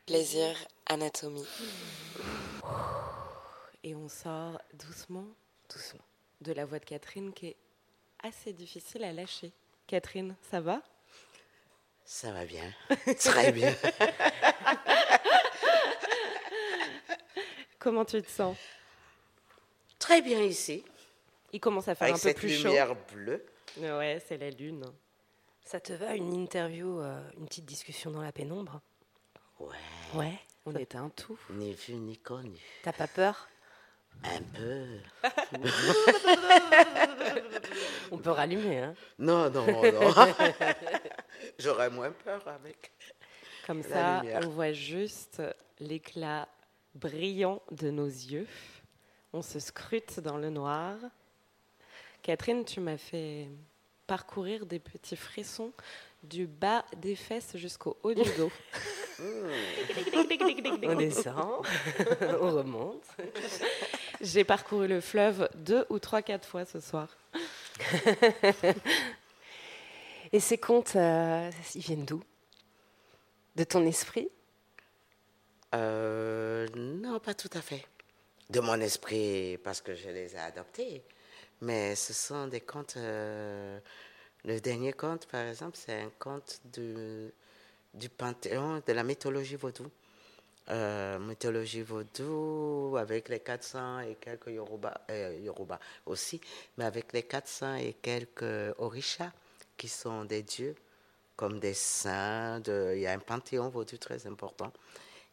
[0.05, 0.53] Plaisir,
[0.87, 1.45] anatomie.
[3.85, 5.27] Et on sort doucement,
[5.73, 6.03] doucement,
[6.41, 7.57] de la voix de Catherine qui est
[8.21, 9.53] assez difficile à lâcher.
[9.87, 10.81] Catherine, ça va?
[12.03, 12.69] Ça va bien.
[13.17, 13.73] Très bien.
[17.83, 18.55] Comment tu te sens?
[19.99, 20.85] Très bien ici.
[21.51, 23.45] Il commence à faire Avec un peu cette plus lumière bleue.
[23.75, 23.81] chaud.
[23.81, 24.85] Ouais, c'est la lune.
[25.65, 28.79] Ça te va une interview, euh, une petite discussion dans la pénombre?
[29.59, 29.75] Ouais.
[30.13, 30.39] Ouais.
[30.65, 31.37] On était un tout.
[31.49, 32.57] Ni vu ni connu.
[32.83, 33.49] T'as pas peur?
[34.23, 34.85] Un peu.
[38.11, 39.81] On peut rallumer, hein Non, non, non.
[41.59, 42.91] J'aurais moins peur avec.
[43.67, 44.39] Comme La ça, lumière.
[44.45, 45.41] on voit juste
[45.81, 46.47] l'éclat
[46.95, 48.47] brillant de nos yeux.
[49.33, 50.95] On se scrute dans le noir.
[52.21, 53.49] Catherine, tu m'as fait
[54.07, 55.71] parcourir des petits frissons
[56.23, 58.51] du bas des fesses jusqu'au haut du dos.
[60.83, 61.65] On descend,
[62.41, 63.05] on remonte.
[64.19, 67.15] J'ai parcouru le fleuve deux ou trois, quatre fois ce soir.
[70.31, 72.23] Et ces contes, euh, ils viennent d'où?
[73.55, 74.29] De ton esprit?
[75.73, 77.85] Euh, non, pas tout à fait.
[78.49, 81.03] De mon esprit, parce que je les ai adoptés.
[81.61, 82.95] Mais ce sont des contes.
[82.97, 83.79] euh,
[84.45, 89.89] le dernier conte, par exemple, c'est un conte du, panthéon, de la mythologie vaudou.
[90.69, 96.39] Euh, mythologie vaudou avec les 400 et quelques Yoruba, aussi,
[96.77, 99.31] mais avec les 400 et quelques orishas
[99.77, 100.75] qui sont des dieux
[101.35, 102.61] comme des saints.
[102.67, 104.71] Il y a un panthéon vaudou très important.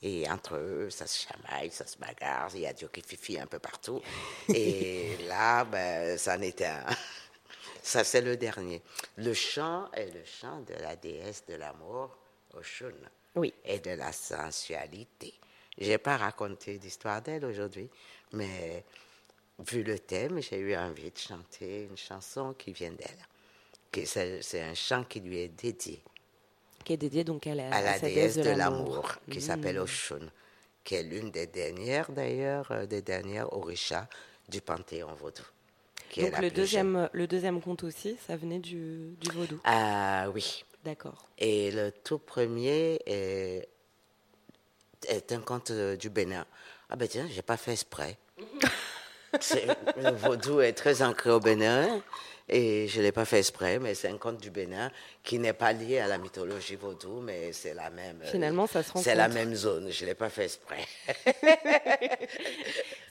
[0.03, 3.39] Et entre eux, ça se chamaille, ça se bagarre, il y a Dieu qui fifi
[3.39, 4.01] un peu partout.
[4.49, 6.87] Et là, ben, ça en était un.
[7.83, 8.83] Ça, c'est le dernier.
[9.17, 12.15] Le chant est le chant de la déesse de l'amour,
[12.53, 12.93] Oshun,
[13.37, 13.55] Oui.
[13.65, 15.33] et de la sensualité.
[15.79, 17.89] Je n'ai pas raconté d'histoire d'elle aujourd'hui,
[18.33, 18.85] mais
[19.61, 24.07] vu le thème, j'ai eu envie de chanter une chanson qui vient d'elle.
[24.07, 26.03] C'est un chant qui lui est dédié
[26.85, 29.41] Qui est dédié donc à la, à la déesse de l'amour, qui Mm.
[29.41, 30.31] s'appelle Oshun,
[30.85, 34.07] qui est l'une des dernières, d'ailleurs, euh, des dernières orishas
[34.49, 35.43] du panthéon vaudou.
[36.09, 36.51] qui Donc le jeune.
[36.55, 39.61] deuxième, le deuxième conte aussi, ça venait du, du vaudou.
[39.65, 40.65] Ah oui.
[40.85, 41.27] D'accord.
[41.39, 43.69] Et le tout premier est,
[45.07, 46.47] est un conte du Bénin.
[46.89, 48.17] Ah ben tiens, j'ai pas fait exprès.
[49.97, 52.03] Le vaudou est très ancré au Bénin
[52.51, 54.91] et je l'ai pas fait exprès, mais c'est un conte du Bénin
[55.23, 58.21] qui n'est pas lié à la mythologie vaudou, mais c'est la même.
[58.23, 59.91] euh, Finalement, ça se C'est la même zone.
[59.91, 60.85] Je l'ai pas fait exprès.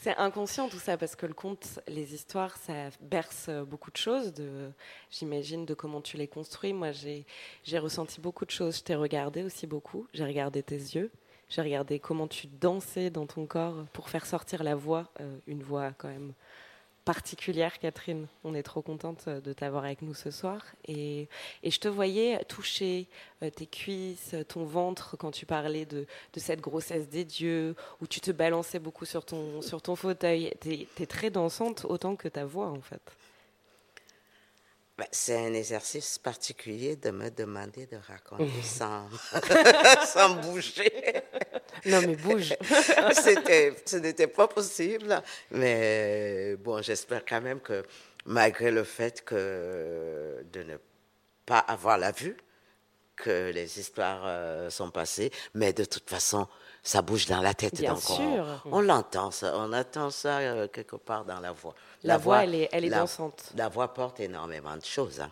[0.01, 4.33] C'est inconscient tout ça parce que le conte, les histoires, ça berce beaucoup de choses.
[4.33, 4.71] De,
[5.11, 6.71] j'imagine de comment tu les construis.
[6.71, 7.25] Moi, j'ai,
[7.63, 8.77] j'ai ressenti beaucoup de choses.
[8.77, 10.07] Je t'ai regardé aussi beaucoup.
[10.13, 11.11] J'ai regardé tes yeux.
[11.49, 15.63] J'ai regardé comment tu dansais dans ton corps pour faire sortir la voix, euh, une
[15.63, 16.31] voix quand même
[17.09, 18.27] particulière, Catherine.
[18.43, 20.63] On est trop contente de t'avoir avec nous ce soir.
[20.87, 21.27] Et,
[21.63, 23.07] et je te voyais toucher
[23.41, 28.05] euh, tes cuisses, ton ventre quand tu parlais de, de cette grossesse des dieux, où
[28.05, 30.53] tu te balançais beaucoup sur ton, sur ton fauteuil.
[30.61, 33.01] Tu es, très dansante autant que ta voix, en fait.
[34.95, 39.09] Ben, c'est un exercice particulier de me demander de raconter sans,
[40.05, 41.23] sans bouger.
[41.85, 42.53] Non, mais bouge.
[43.13, 45.21] C'était, ce n'était pas possible.
[45.51, 47.83] Mais bon, j'espère quand même que
[48.25, 50.77] malgré le fait que de ne
[51.45, 52.37] pas avoir la vue,
[53.15, 56.47] que les histoires euh, sont passées, mais de toute façon,
[56.83, 57.75] ça bouge dans la tête.
[57.81, 58.61] Bien donc sûr.
[58.65, 61.75] On, l'entend, ça, on attend ça euh, quelque part dans la voix.
[62.03, 63.49] La voix, elle est- elle est la- dansante.
[63.57, 65.19] La voix porte énormément de choses.
[65.19, 65.31] hein.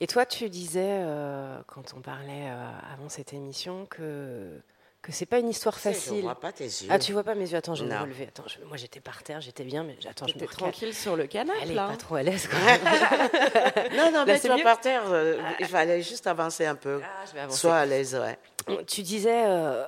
[0.00, 4.60] Et toi, tu disais, euh, quand on parlait euh, avant cette émission, que,
[5.00, 6.20] que c'est pas une histoire Tu sais, Je facile.
[6.22, 6.88] vois pas tes yeux.
[6.90, 8.28] Ah, tu vois pas mes yeux Attends, je vais me relever.
[8.28, 10.56] Attends, je- moi j'étais par terre, j'étais bien, mais attends, je me recale.
[10.58, 11.88] tranquille sur le canapé, Elle est là.
[11.88, 13.96] pas trop à l'aise quand même.
[13.96, 17.00] Non, non, mais c'est toi par terre, euh, il fallait juste avancer un peu.
[17.02, 17.58] Ah, je vais avancer.
[17.58, 18.38] Sois à l'aise, ouais.
[18.86, 19.84] Tu disais, euh,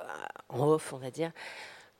[0.49, 1.31] en off, on va dire,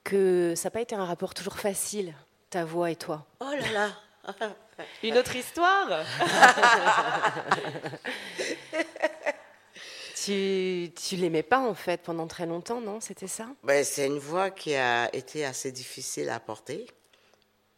[0.04, 2.14] que ça n'a pas été un rapport toujours facile,
[2.50, 3.26] ta voix et toi.
[3.42, 3.90] Oh là là.
[5.04, 5.90] Une autre histoire
[10.26, 13.00] Tu, tu l'aimais pas en fait pendant très longtemps, non?
[13.00, 13.48] C'était ça?
[13.64, 16.88] Ben, c'est une voix qui a été assez difficile à porter,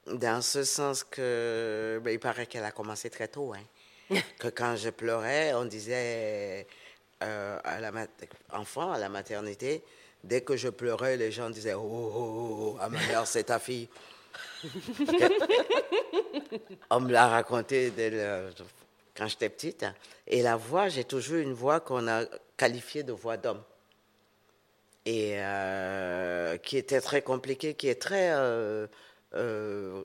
[0.05, 3.53] dans ce sens que ben, il paraît qu'elle a commencé très tôt.
[3.53, 4.15] Hein.
[4.39, 6.67] que quand je pleurais, on disait
[7.23, 7.91] euh, à la
[8.53, 9.83] enfant à la maternité,
[10.23, 13.45] dès que je pleurais, les gens disaient oh, oh, oh, oh, à ma mère, c'est
[13.45, 13.89] ta fille.
[16.89, 18.49] On me l'a raconté dès le-
[19.15, 19.85] quand j'étais petite.
[20.27, 22.23] Et la voix, j'ai toujours une voix qu'on a
[22.55, 23.61] qualifiée de voix d'homme
[25.05, 28.87] et euh, qui était très compliqué, qui est très euh,
[29.35, 30.03] euh,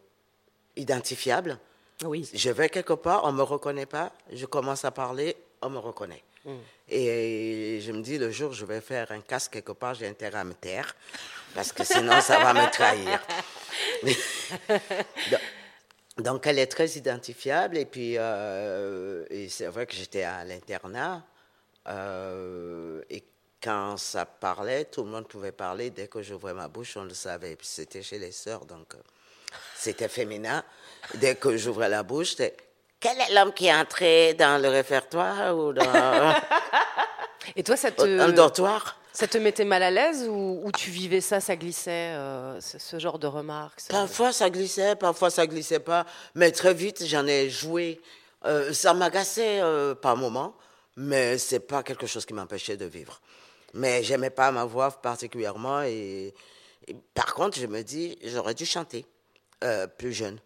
[0.77, 1.59] identifiable.
[2.05, 2.29] Oui.
[2.33, 5.79] Je vais quelque part, on ne me reconnaît pas, je commence à parler, on me
[5.79, 6.23] reconnaît.
[6.89, 10.09] Et je me dis, le jour où je vais faire un casque quelque part, j'ai
[10.09, 10.97] intérêt à me taire,
[11.55, 13.21] parce que sinon, ça va me trahir.
[16.19, 17.79] Donc- elle est très identifiable.
[17.79, 21.23] Et puis, euh, c'est vrai que j'étais à l'internat.
[21.89, 23.25] euh, et
[23.63, 25.91] quand ça parlait, tout le monde pouvait parler.
[25.91, 27.57] Dès que j'ouvrais ma bouche, on le savait.
[27.63, 28.99] C'était chez les sœurs, donc euh,
[29.77, 30.65] c'était féminin.
[31.15, 32.57] Dès que j'ouvrais la bouche, c'était
[32.99, 36.35] quel est l'homme qui est entré dans le référtoire ou dans,
[37.57, 41.21] Et toi, ça dans le dortoir ça te mettait mal à l'aise ou, tu vivais
[41.21, 46.07] ça, ça glissait, euh, ce, genre de remarques Parfois ça glissait, parfois ça glissait pas,
[46.35, 48.01] mais très vite j'en ai joué.
[48.45, 50.57] Euh, ça m'agaçait euh, par moments,
[50.97, 53.21] mais c'est pas quelque chose qui m'empêchait de vivre.
[53.75, 56.35] Mais j'aimais pas ma voix particulièrement et,
[57.15, 59.07] par contre je me dis j'aurais dû chanter
[59.97, 60.41] plus jeune,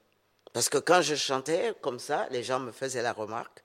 [0.53, 3.63] parce que quand je chantais comme ça, les gens me faisaient la remarque.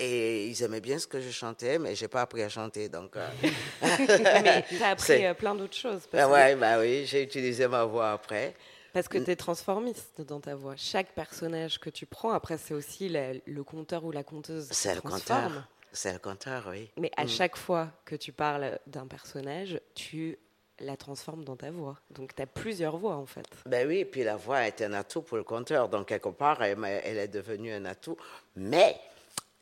[0.00, 3.16] Et ils aimaient bien ce que je chantais, mais j'ai pas appris à chanter, donc.
[3.16, 3.28] euh,
[3.82, 6.02] Mais t'as appris C'est- euh, plein d'autres choses.
[6.12, 8.54] bah que, ouais, bah oui, j'ai utilisé ma voix après.
[8.92, 10.74] parce que t'es transformiste dans ta voix.
[10.76, 14.94] Chaque personnage que tu prends, après, c'est aussi la- le conteur ou la conteuse C'est
[14.94, 15.50] le compteur.
[15.90, 16.90] C'est le compteur, oui.
[16.96, 17.28] Mais à Mm.
[17.28, 20.38] chaque fois que tu parles d'un personnage, tu
[20.80, 21.96] la transformes dans ta voix.
[22.10, 23.46] Donc tu as plusieurs voix en fait.
[23.66, 25.88] Ben oui, et puis la voix est un atout pour le compteur.
[25.88, 28.16] Donc, quelque part, elle est devenue un atout.
[28.54, 28.96] Mais,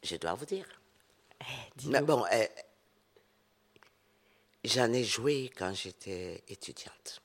[0.06, 0.66] je dois vous dire.
[1.84, 2.46] Mais bon, euh,
[4.64, 7.20] j'en ai joué quand j'étais étudiante.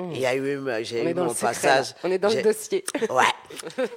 [0.00, 1.94] Il y a eu, j'ai eu mon secret, passage.
[2.02, 2.82] On est dans le dossier.
[3.10, 3.24] Ouais.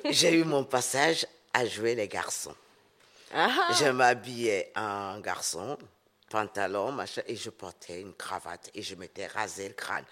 [0.12, 2.56] j'ai eu mon passage à jouer les garçons.
[3.34, 5.78] Ah, Je m'habillais en garçon,
[6.30, 10.04] pantalon, machin, et je portais une cravate et je m'étais rasé le crâne.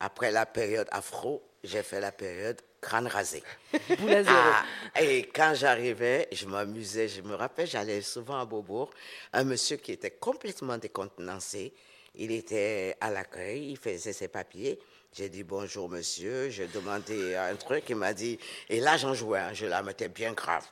[0.00, 3.42] Après la période afro, j'ai fait la période crâne rasé.
[4.26, 7.08] Ah, et quand j'arrivais, je m'amusais.
[7.08, 8.90] Je me rappelle, j'allais souvent à Beaubourg.
[9.32, 11.72] Un monsieur qui était complètement décontenancé.
[12.14, 14.78] Il était à l'accueil, il faisait ses papiers.
[15.16, 18.36] J'ai dit bonjour monsieur, j'ai demandé un truc, il m'a dit,
[18.68, 20.64] et là j'en jouais, hein, je la mettais bien grave.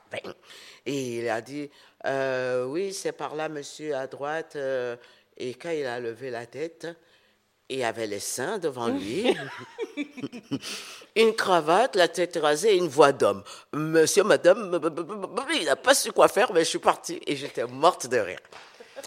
[0.85, 1.69] Et il a dit,
[2.05, 4.55] euh, oui c'est par là monsieur à droite.
[4.57, 4.97] euh,
[5.37, 6.87] et quand il a levé la tête,
[7.69, 9.33] il avait les seins devant lui,
[11.15, 13.43] une cravate, la tête rasée et une voix d'homme.
[13.73, 14.79] Monsieur, madame,
[15.55, 18.39] il n'a pas su quoi faire, mais je suis partie et j'étais morte de rire.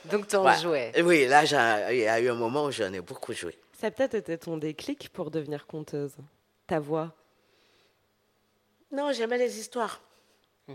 [0.07, 0.59] donc t'en Ouais.
[0.59, 0.93] jouais.
[1.03, 1.45] Oui, là,
[1.93, 3.59] il y a eu un moment où j'en ai beaucoup joué.
[3.81, 6.15] Ça a peut-être été ton déclic pour devenir conteuse.
[6.67, 7.13] Ta voix.
[8.93, 10.01] Non, j'aimais les histoires.
[10.69, 10.75] Hmm.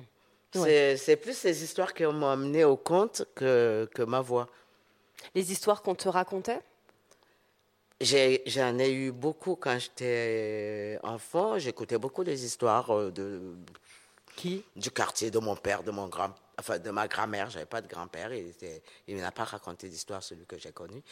[0.54, 4.48] C'est c'est plus les histoires qui m'ont amené au conte que, que ma voix.
[5.34, 6.60] Les histoires qu'on te racontait?
[8.02, 11.60] J'en ai, eu beaucoup quand j'étais enfant.
[11.60, 13.54] J'écoutais beaucoup des histoires euh, de,
[14.36, 14.64] Qui?
[14.76, 17.52] du quartier de mon père, de mon grand, enfin de ma grand-mère.
[17.52, 18.32] J'avais pas de grand-père.
[19.08, 21.04] Il n'a pas raconté d'histoire celui que j'ai connu.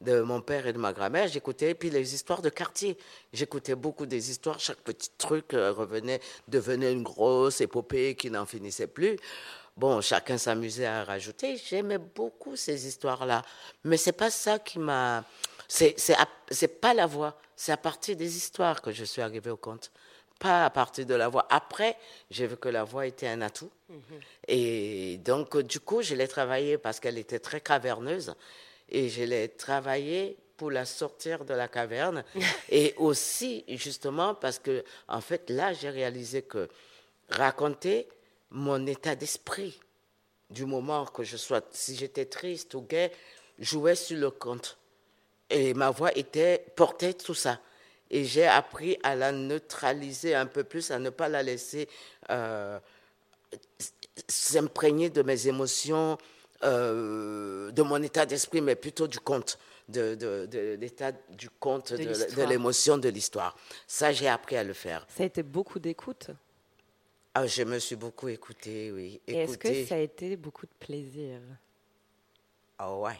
[0.00, 2.96] de mon père et de ma grand-mère, j'écoutais, puis les histoires de quartier.
[3.32, 8.46] J'écoutais beaucoup des histoires, chaque petit truc euh, revenait, devenait une grosse épopée qui n'en
[8.46, 9.16] finissait plus.
[9.76, 11.56] Bon, chacun s'amusait à rajouter.
[11.56, 13.42] J'aimais beaucoup ces histoires-là.
[13.84, 15.24] Mais c'est pas ça qui m'a.
[15.72, 15.94] C'est,
[16.50, 17.38] c'est pas la voix.
[17.54, 19.92] C'est à partir des histoires que je suis arrivée au conte.
[20.40, 21.46] Pas à partir de la voix.
[21.48, 21.96] Après,
[22.28, 23.70] j'ai vu que la voix était un atout.
[24.48, 28.34] Et donc, du coup, je l'ai travaillée parce qu'elle était très caverneuse
[28.88, 32.24] et je l'ai travaillé pour la sortir de la caverne
[32.68, 36.68] et aussi justement parce que en fait là j'ai réalisé que
[37.30, 38.08] raconter
[38.50, 39.80] mon état d'esprit
[40.50, 43.10] du moment que je sois si j'étais triste ou gai
[43.58, 44.76] jouait sur le compte
[45.50, 47.60] et ma voix était portait tout ça
[48.10, 51.88] et j'ai appris à la neutraliser un peu plus à ne pas la laisser
[52.30, 52.78] euh,
[54.28, 56.18] s'imprégner de mes émotions
[56.62, 62.42] euh, de mon état d'esprit, mais plutôt du conte, de, de, l'état du conte, de,
[62.44, 63.56] l'émotion de l'histoire.
[63.86, 65.06] Ça, j'ai appris à le faire.
[65.08, 66.30] Ça a été beaucoup d'écoute
[67.34, 69.22] ah, Je me suis beaucoup écouté, oui.
[69.26, 71.40] Est-ce que ça a été beaucoup de plaisir?
[72.78, 73.16] Ah ouais.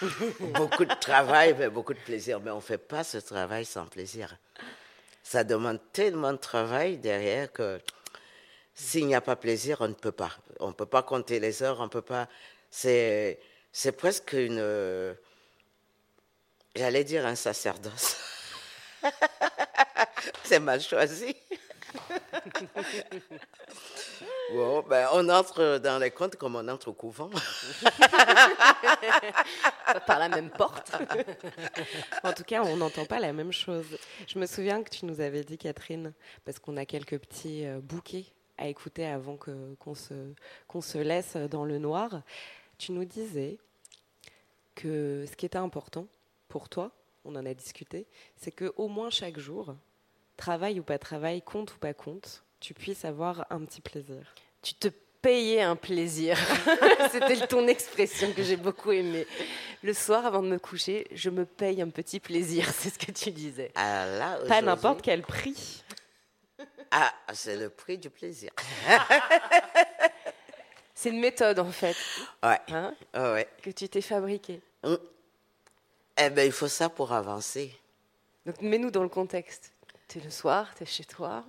[0.40, 2.40] beaucoup de travail, mais beaucoup de plaisir.
[2.40, 4.36] Mais on ne fait pas ce travail sans plaisir.
[5.22, 7.80] Ça demande tellement de travail derrière que
[8.74, 10.32] s'il n'y a pas plaisir, on ne peut pas.
[10.58, 12.28] On ne peut pas compter les heures, on ne peut pas
[12.70, 13.40] c'est,
[13.72, 15.16] c'est presque une.
[16.76, 18.16] J'allais dire un sacerdoce.
[20.44, 21.34] c'est mal choisi.
[24.52, 27.30] bon, ben, on entre dans les contes comme on entre au couvent.
[30.06, 30.92] Par la même porte.
[32.22, 33.98] en tout cas, on n'entend pas la même chose.
[34.26, 36.12] Je me souviens que tu nous avais dit, Catherine,
[36.44, 38.26] parce qu'on a quelques petits euh, bouquets
[38.58, 40.14] à écouter avant que, qu'on, se,
[40.68, 42.22] qu'on se laisse dans le noir
[42.80, 43.58] tu nous disais
[44.74, 46.06] que ce qui était important
[46.48, 46.90] pour toi,
[47.26, 48.06] on en a discuté,
[48.36, 49.76] c'est que au moins chaque jour,
[50.38, 54.34] travail ou pas travail, compte ou pas compte, tu puisses avoir un petit plaisir.
[54.62, 54.88] Tu te
[55.22, 56.38] payais un plaisir.
[57.10, 59.26] C'était ton expression que j'ai beaucoup aimée.
[59.82, 62.68] Le soir, avant de me coucher, je me paye un petit plaisir.
[62.78, 63.72] C'est ce que tu disais.
[63.74, 65.82] Ah pas n'importe quel prix.
[66.92, 68.50] Ah, c'est le prix du plaisir.
[70.94, 71.96] C'est une méthode en fait.
[72.42, 72.58] Ouais.
[72.68, 73.48] Hein ouais.
[73.62, 74.60] Que tu t'es fabriquée.
[74.82, 74.98] Hum.
[76.18, 77.72] Eh bien, il faut ça pour avancer.
[78.44, 79.72] Donc, mets-nous dans le contexte.
[80.08, 81.44] Tu es le soir, tu es chez toi,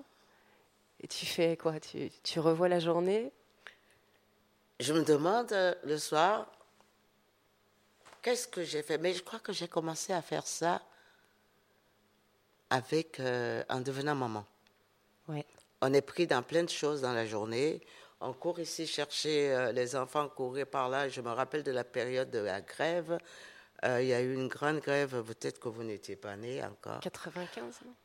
[1.02, 1.80] et tu fais quoi?
[1.80, 3.32] Tu, tu, revois la journée?
[4.80, 6.52] Je me demande euh, le soir,
[8.22, 8.98] qu'est-ce que j'ai fait?
[8.98, 10.82] Mais je crois que j'ai commencé à faire ça
[12.70, 14.46] avec, euh, en devenant maman.
[15.28, 15.46] Ouais.
[15.82, 17.82] On est pris dans plein de choses dans la journée
[18.22, 21.10] on court ici chercher euh, les enfants, courir par là.
[21.10, 23.18] Je me rappelle de la période de la grève.
[23.84, 27.00] Euh, il y a eu une grande grève, peut-être que vous n'étiez pas né encore.
[27.00, 27.96] 95, non Non?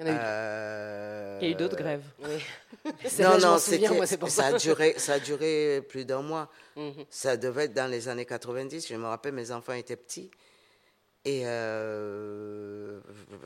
[0.00, 2.02] Il y, euh, il y a eu d'autres grèves.
[2.20, 2.38] Oui.
[3.20, 6.48] non, non, ça, a duré, ça a duré plus d'un mois.
[6.76, 7.04] Mhm.
[7.10, 8.88] Ça devait être dans les années 90.
[8.88, 10.30] Je me rappelle, mes enfants étaient petits.
[11.24, 13.00] Et je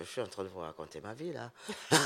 [0.06, 1.50] suis en train de vous raconter ma vie là.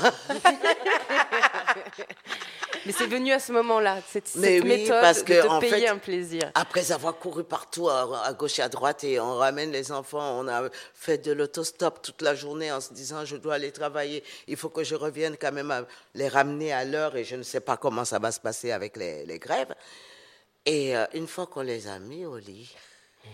[2.85, 6.51] Mais c'est venu à ce moment-là, cette, méthode parce que, de te payer un plaisir.
[6.55, 10.47] Après avoir couru partout, à, gauche et à droite, et on ramène les enfants, on
[10.47, 14.55] a fait de l'autostop toute la journée en se disant je dois aller travailler, il
[14.55, 17.59] faut que je revienne quand même à les ramener à l'heure, et je ne sais
[17.59, 19.75] pas comment ça va se passer avec les, grèves.
[20.65, 22.73] Et euh, une fois qu'on les a mis au lit,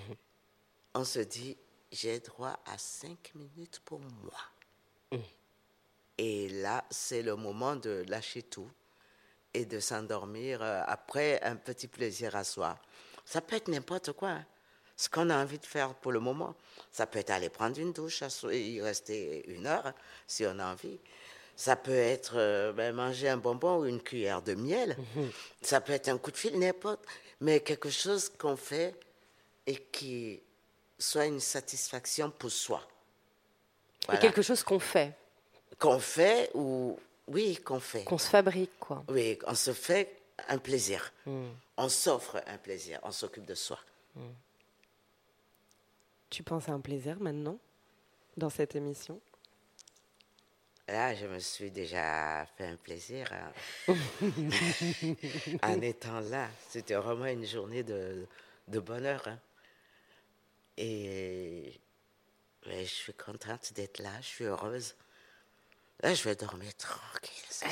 [0.96, 1.58] on se dit
[1.96, 4.40] j'ai droit à cinq minutes pour moi.
[5.12, 5.18] Mmh.
[6.18, 8.70] Et là, c'est le moment de lâcher tout
[9.54, 12.78] et de s'endormir euh, après un petit plaisir à soi.
[13.24, 14.46] Ça peut être n'importe quoi, hein.
[14.98, 16.56] ce qu'on a envie de faire pour le moment.
[16.92, 19.94] Ça peut être aller prendre une douche, y rester une heure
[20.28, 21.00] si on a envie.
[21.56, 24.98] Ça peut être euh, ben, manger un bonbon ou une cuillère de miel.
[25.16, 25.32] Mhm.
[25.62, 27.06] Ça peut être un coup de fil, n'importe.
[27.40, 28.96] Mais quelque chose qu'on fait
[29.66, 30.42] et qui
[31.06, 32.82] soit une satisfaction pour soi.
[34.14, 35.14] Et quelque chose qu'on fait.
[35.80, 36.98] Qu'on fait ou
[37.28, 38.04] oui, qu'on fait.
[38.04, 39.04] Qu'on se fabrique, quoi.
[39.10, 41.12] Oui, on se fait un plaisir.
[41.26, 41.48] Hmm.
[41.78, 43.00] On s'offre un plaisir.
[43.04, 43.80] On s'occupe de soi.
[44.16, 44.32] Hmm.
[46.30, 47.58] Tu penses à un plaisir maintenant,
[48.38, 49.20] dans cette émission?
[50.88, 53.96] Là, je me suis déjà fait un plaisir hein.
[55.64, 56.48] en étant là.
[56.70, 58.28] C'était vraiment une journée de,
[58.68, 59.28] bonheur.
[59.28, 59.40] Hein.
[60.78, 61.80] Et
[62.66, 64.96] je suis contente d'être là, je suis heureuse.
[66.02, 67.32] Là, je vais dormir tranquille.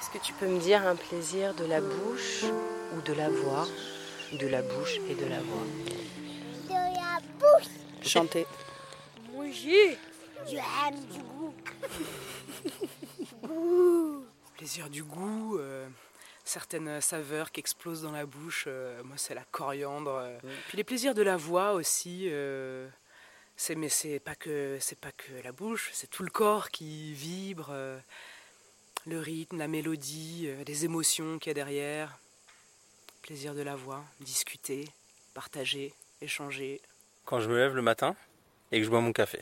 [0.00, 2.44] Est-ce que tu peux me dire un plaisir de la bouche
[2.96, 3.66] ou de la voix
[4.32, 5.66] De la bouche et de la voix?
[6.68, 7.68] De la bouche.
[8.02, 8.46] Chanter.
[10.44, 10.62] Manger.
[10.84, 11.54] J'aime du goût.
[13.42, 14.24] goût.
[14.56, 15.88] Plaisir du goût, euh,
[16.44, 18.64] certaines saveurs qui explosent dans la bouche.
[18.66, 20.16] euh, moi, c'est la coriandre.
[20.22, 20.38] euh.
[20.68, 22.28] Puis les plaisirs de la voix aussi.
[22.30, 22.88] euh,
[23.56, 27.12] c'est mais c'est pas que c'est pas que la bouche, c'est tout le corps qui
[27.14, 27.96] vibre, euh,
[29.06, 32.18] le rythme, la mélodie, euh, les émotions qu'il y a derrière.
[33.22, 34.88] Plaisir de la voix, discuter,
[35.34, 36.80] partager, échanger.
[37.24, 38.16] Quand je me lève le matin
[38.72, 39.40] et que je bois mon café.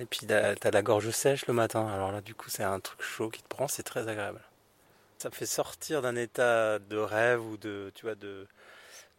[0.00, 1.86] Et puis t'as la gorge sèche le matin.
[1.88, 4.40] Alors là, du coup, c'est un truc chaud qui te prend, c'est très agréable.
[5.18, 8.46] Ça me fait sortir d'un état de rêve ou de, tu vois, de,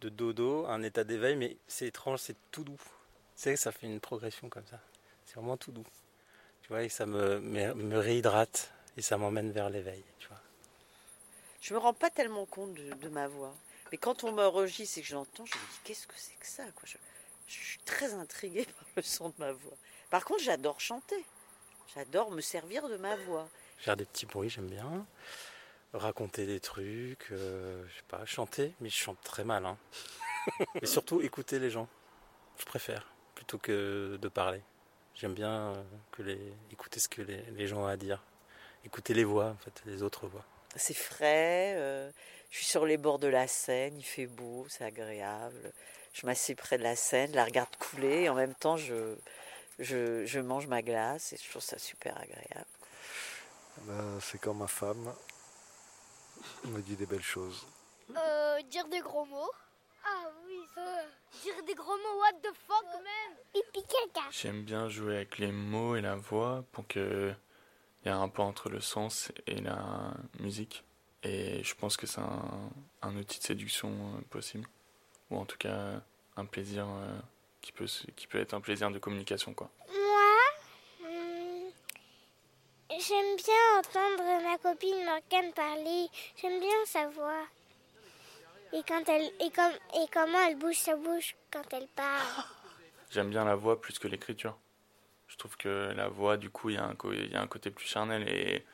[0.00, 2.74] de dodo, un état d'éveil, mais c'est étrange, c'est tout doux.
[2.74, 4.80] Tu sais, ça fait une progression comme ça.
[5.24, 5.86] C'est vraiment tout doux.
[6.62, 10.40] Tu vois, et ça me, me, me réhydrate et ça m'emmène vers l'éveil, tu vois.
[11.60, 13.54] Je me rends pas tellement compte de, ma voix.
[13.90, 16.46] Mais quand on m'enregistre et que je l'entends, je me dis qu'est-ce que c'est que
[16.46, 16.84] ça quoi?
[16.84, 16.96] Je,
[17.46, 19.76] je suis très intriguée par le son de ma voix.
[20.10, 21.24] Par contre, j'adore chanter.
[21.94, 23.48] J'adore me servir de ma voix.
[23.78, 25.06] Faire des petits bruits, j'aime bien.
[25.92, 29.64] Raconter des trucs, euh, je sais pas, chanter, mais je chante très mal.
[29.64, 29.78] Hein.
[30.82, 31.88] Et surtout écouter les gens.
[32.58, 34.62] Je préfère, plutôt que de parler.
[35.14, 35.82] J'aime bien euh,
[36.12, 38.22] que les, écouter ce que les, les gens ont à dire.
[38.84, 40.44] Écouter les voix, en fait, les autres voix.
[40.76, 41.74] C'est frais.
[41.76, 42.10] euh,
[42.50, 43.96] je suis sur les bords de la Seine.
[43.96, 45.72] Il fait beau, c'est agréable.
[46.12, 48.22] Je m'assieds près de la Seine, la regarde couler.
[48.24, 49.16] Et en même temps, je,
[49.78, 52.66] je, je mange ma glace et je trouve ça super agréable.
[53.82, 55.12] Ben, c'est quand ma femme
[56.64, 57.66] me dit des belles choses.
[58.16, 59.50] Euh, dire des gros mots.
[60.04, 60.82] Ah oui, ça.
[61.42, 63.36] Dire des gros mots, what the fuck, man?
[63.52, 64.28] Pipi caca.
[64.30, 67.34] J'aime bien jouer avec les mots et la voix pour que
[68.02, 70.84] il y ait un rapport entre le sens et la musique.
[71.24, 72.70] Et je pense que c'est un,
[73.02, 74.68] un outil de séduction euh, possible.
[75.30, 76.00] Ou en tout cas,
[76.36, 77.18] un plaisir euh,
[77.66, 79.52] qui, peut, qui peut être un plaisir de communication.
[79.52, 79.68] quoi.
[79.88, 81.72] Moi, hum,
[82.90, 86.06] j'aime bien entendre ma copine Morgane parler.
[86.40, 87.44] J'aime bien sa voix.
[88.72, 92.44] Et, quand elle, et, comme, et comment elle bouge sa bouche quand elle parle.
[93.10, 94.56] J'aime bien la voix plus que l'écriture.
[95.26, 97.70] Je trouve que la voix, du coup, il y, a un y a un côté
[97.70, 98.28] plus charnel.
[98.28, 98.64] Et,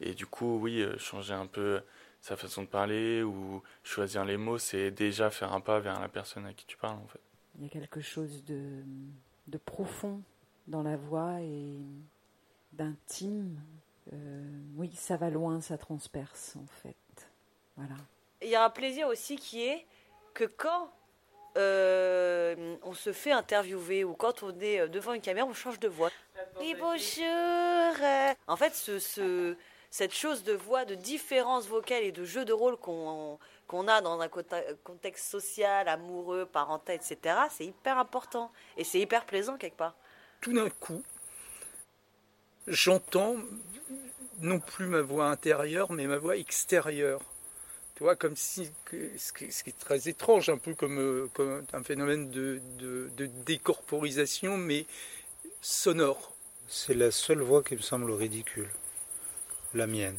[0.00, 1.80] et du coup, oui, euh, changer un peu
[2.20, 6.08] sa façon de parler ou choisir les mots, c'est déjà faire un pas vers la
[6.08, 7.20] personne à qui tu parles, en fait.
[7.58, 8.82] Il y a quelque chose de,
[9.48, 10.20] de profond
[10.68, 11.76] dans la voix et
[12.72, 13.60] d'intime.
[14.12, 14.42] Euh,
[14.76, 16.94] oui, ça va loin, ça transperce en fait.
[17.76, 17.96] Voilà.
[18.42, 19.84] Il y a un plaisir aussi qui est
[20.34, 20.90] que quand
[21.56, 25.80] euh, on se fait interviewer ou quand on est euh, devant une caméra, on change
[25.80, 26.10] de voix.
[26.60, 28.06] Oui, bonjour.
[28.46, 29.56] En fait, ce, ce-
[29.90, 34.00] cette chose de voix, de différence vocale et de jeu de rôle qu'on qu'on a
[34.00, 38.50] dans un contexte social, amoureux, parental, etc., c'est hyper important.
[38.78, 39.94] Et c'est hyper plaisant quelque part.
[40.40, 41.02] tout d'un coup,
[42.66, 43.36] j'entends
[44.40, 47.20] non plus ma voix intérieure, mais ma voix extérieure.
[47.94, 48.70] Tu vois, comme si,
[49.18, 53.26] ce, qui, est très étrange, un peu comme, euh, comme un phénomène de, de, de
[53.44, 54.86] décorporisation, mais
[55.60, 56.32] sonore.
[56.68, 58.70] C'est la seule voix qui me semble ridicule.
[59.74, 60.16] La mienne.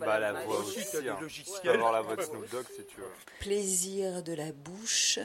[0.00, 1.08] Bah, la voix Ensuite, aussi.
[1.08, 1.18] hein.
[1.62, 3.06] Tu avoir la voix de Snoop Dogg si tu veux.
[3.40, 5.18] Plaisir de la bouche,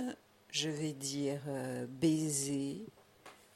[0.52, 2.86] je vais dire euh, baiser,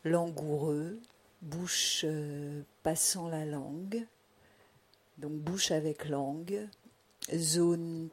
[0.06, 1.00] langoureux,
[1.42, 4.06] bouche euh, passant la langue,
[5.18, 6.68] donc bouche avec langue,
[7.36, 8.10] zone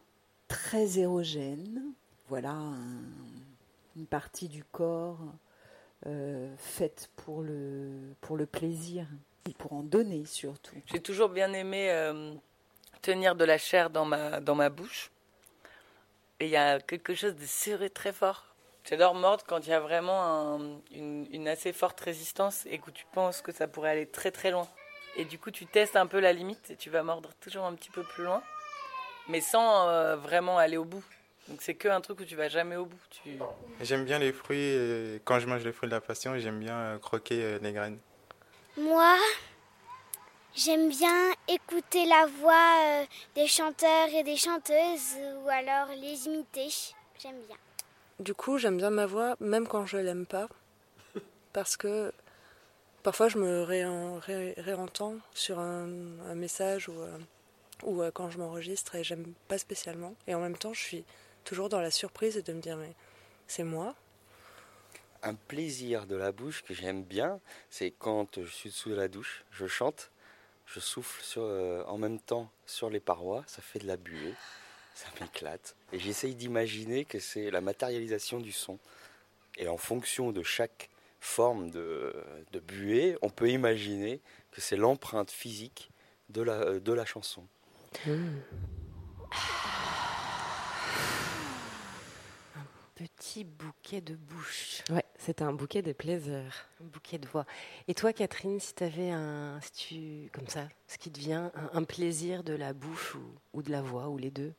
[0.48, 1.80] très érogène,
[2.28, 3.00] voilà un-
[3.96, 5.20] une partie du corps
[6.06, 9.06] euh, faite pour le, pour le plaisir
[9.50, 10.74] et pour en donner surtout.
[10.86, 12.32] J'ai toujours bien aimé euh,
[13.02, 15.10] tenir de la chair dans ma, dans ma bouche.
[16.40, 18.46] Et il y a quelque chose de serré très fort.
[18.88, 20.22] J'adore mordre quand il y a vraiment
[20.56, 24.30] un- une, une assez forte résistance et que tu penses que ça pourrait aller très
[24.30, 24.66] très loin.
[25.16, 27.74] Et du coup, tu testes un peu la limite et tu vas mordre toujours un
[27.74, 28.42] petit peu plus loin,
[29.28, 31.04] mais sans euh, vraiment aller au bout.
[31.48, 33.00] Donc c'est que un truc où tu vas jamais au bout.
[33.10, 33.36] Tu...
[33.82, 34.58] J'aime bien les fruits.
[34.62, 37.98] et quand je mange les fruits de la passion, j'aime bien euh, croquer les graines.
[38.80, 39.14] Moi,
[40.54, 43.04] j'aime bien écouter la voix euh,
[43.34, 46.68] des chanteurs et des chanteuses ou alors les imiter.
[47.20, 47.56] J'aime bien.
[48.20, 50.48] Du coup, j'aime bien ma voix, même quand je l'aime pas,
[51.52, 52.10] parce que
[53.02, 55.86] parfois je me réen- ré- réentends sur un,
[56.34, 57.18] message ou, euh,
[57.86, 60.14] euh, quand je m'enregistre et j'aime pas spécialement.
[60.26, 61.04] Et en même temps, je suis
[61.44, 62.94] toujours dans la surprise de me dire mais
[63.46, 63.94] c'est moi?
[65.22, 69.44] Un plaisir de la bouche que j'aime bien, c'est quand je suis sous la douche,
[69.50, 70.10] je chante.
[70.66, 74.34] je souffle sur, euh, en même temps sur les parois, ça fait de la buée,
[74.94, 75.74] ça m'éclate.
[75.92, 78.78] Et j'essaye d'imaginer que c'est la matérialisation du son.
[79.58, 80.88] Et en fonction de chaque
[81.20, 82.14] forme de,
[82.52, 84.20] de buée, on peut imaginer
[84.52, 85.90] que c'est l'empreinte physique
[86.30, 87.46] de la, euh, de la chanson.
[92.94, 94.82] Petit bouquet de bouche.
[94.90, 96.66] Ouais, c'était un bouquet de plaisir.
[96.82, 97.44] Un bouquet de voix.
[97.88, 99.60] Et toi, Catherine, si tu avais un.
[99.60, 103.34] Si tu, comme ça, ce qui te vient, un, un plaisir de la bouche ou,
[103.52, 104.54] ou de la voix, ou les deux?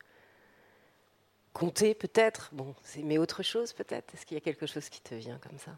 [1.54, 2.50] Compter, peut-être?
[2.54, 4.14] Bon, c'est- mais autre chose, peut-être?
[4.14, 5.78] Est-ce qu'il y a quelque chose qui te vient comme ça?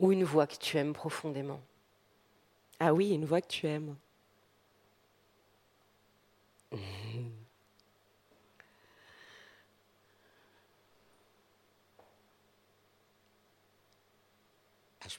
[0.00, 1.60] Ou une voix que tu aimes profondément?
[2.80, 3.96] Ah oui, une voix que tu aimes.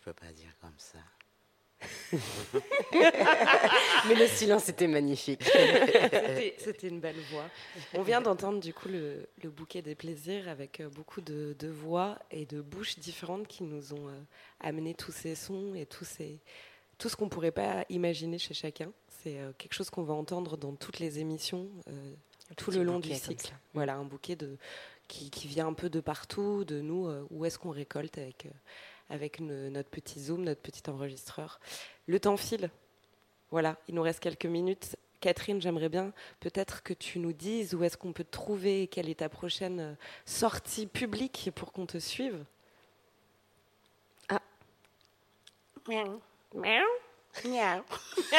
[0.03, 0.99] Peux pas dire comme ça.
[2.93, 5.43] Mais le silence était magnifique.
[6.57, 7.45] C'était une belle voix.
[7.93, 11.67] On vient d'entendre du coup le, le bouquet des plaisirs avec euh, beaucoup de, de
[11.67, 14.17] voix et de bouches différentes qui nous ont euh,
[14.61, 16.39] amené tous ces sons et tous ces,
[16.97, 18.93] tout ce qu'on ne pourrait pas imaginer chez chacun.
[19.21, 22.13] C'est euh, quelque chose qu'on va entendre dans toutes les émissions euh,
[22.55, 23.53] tout le long du cycle.
[23.73, 24.57] Voilà, un bouquet de,
[25.07, 28.45] qui, qui vient un peu de partout, de nous, euh, où est-ce qu'on récolte avec,
[28.45, 28.49] euh,
[29.13, 31.59] avec ne- notre petit zoom, notre petit enregistreur.
[32.07, 32.69] Le temps file.
[33.51, 34.95] Voilà, il nous reste quelques minutes.
[35.21, 39.07] Catherine, j'aimerais bien peut-être que tu nous dises où est-ce qu'on peut te trouver, quelle
[39.09, 39.93] est ta prochaine euh,
[40.25, 42.43] sortie publique pour qu'on te suive.
[44.29, 44.41] Ah.
[45.87, 46.19] Miaou.
[46.55, 46.89] Miaou.
[47.45, 47.83] Miaou.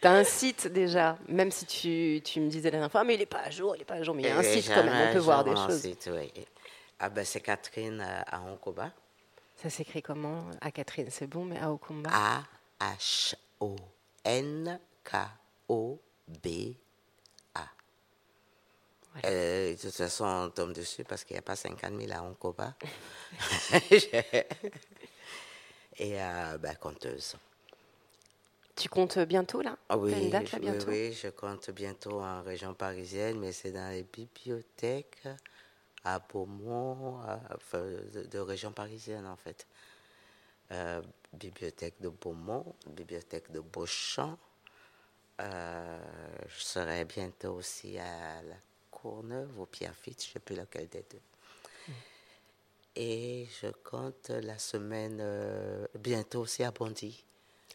[0.00, 3.18] T'as un site déjà, même si tu, tu me disais la dernière fois, mais il
[3.20, 4.60] n'est pas à jour, il n'est pas à jour, mais il y a un Et
[4.60, 5.80] site quand même, on peut voir des choses.
[5.80, 6.30] site, oui.
[7.04, 8.92] Ah ben c'est Catherine euh, à Onkoba.
[9.56, 12.44] Ça s'écrit comment À Catherine, c'est bon, mais à combat A
[12.80, 13.74] H O
[14.24, 15.16] N K
[15.68, 16.76] O B
[17.56, 17.66] A.
[19.24, 22.22] Euh, de toute façon, on tombe dessus parce qu'il n'y a pas 50 000 à
[22.22, 22.76] Onkoba.
[25.98, 27.34] Et euh, ben, conteuse.
[28.76, 29.76] Tu comptes bientôt là?
[29.88, 30.86] Ah oui, une date là oui, bientôt?
[30.88, 35.26] oui, je compte bientôt en région parisienne, mais c'est dans les bibliothèques
[36.04, 39.66] à Beaumont, à- enfin, de, de région parisienne en fait.
[40.70, 44.38] Euh, bibliothèque de Beaumont, bibliothèque de Beauchamp.
[45.40, 45.98] Euh,
[46.46, 48.56] je serai bientôt aussi à la
[48.90, 51.20] Courneuve, au Pierrefitte, je ne sais plus laquelle des deux.
[52.94, 57.24] Et je compte la semaine euh, bientôt aussi à Bondy.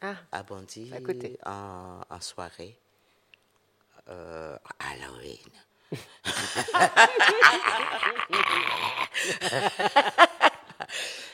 [0.01, 1.38] Ah, à Bondy, à côté.
[1.45, 2.78] En, en soirée.
[4.80, 5.51] Halloween.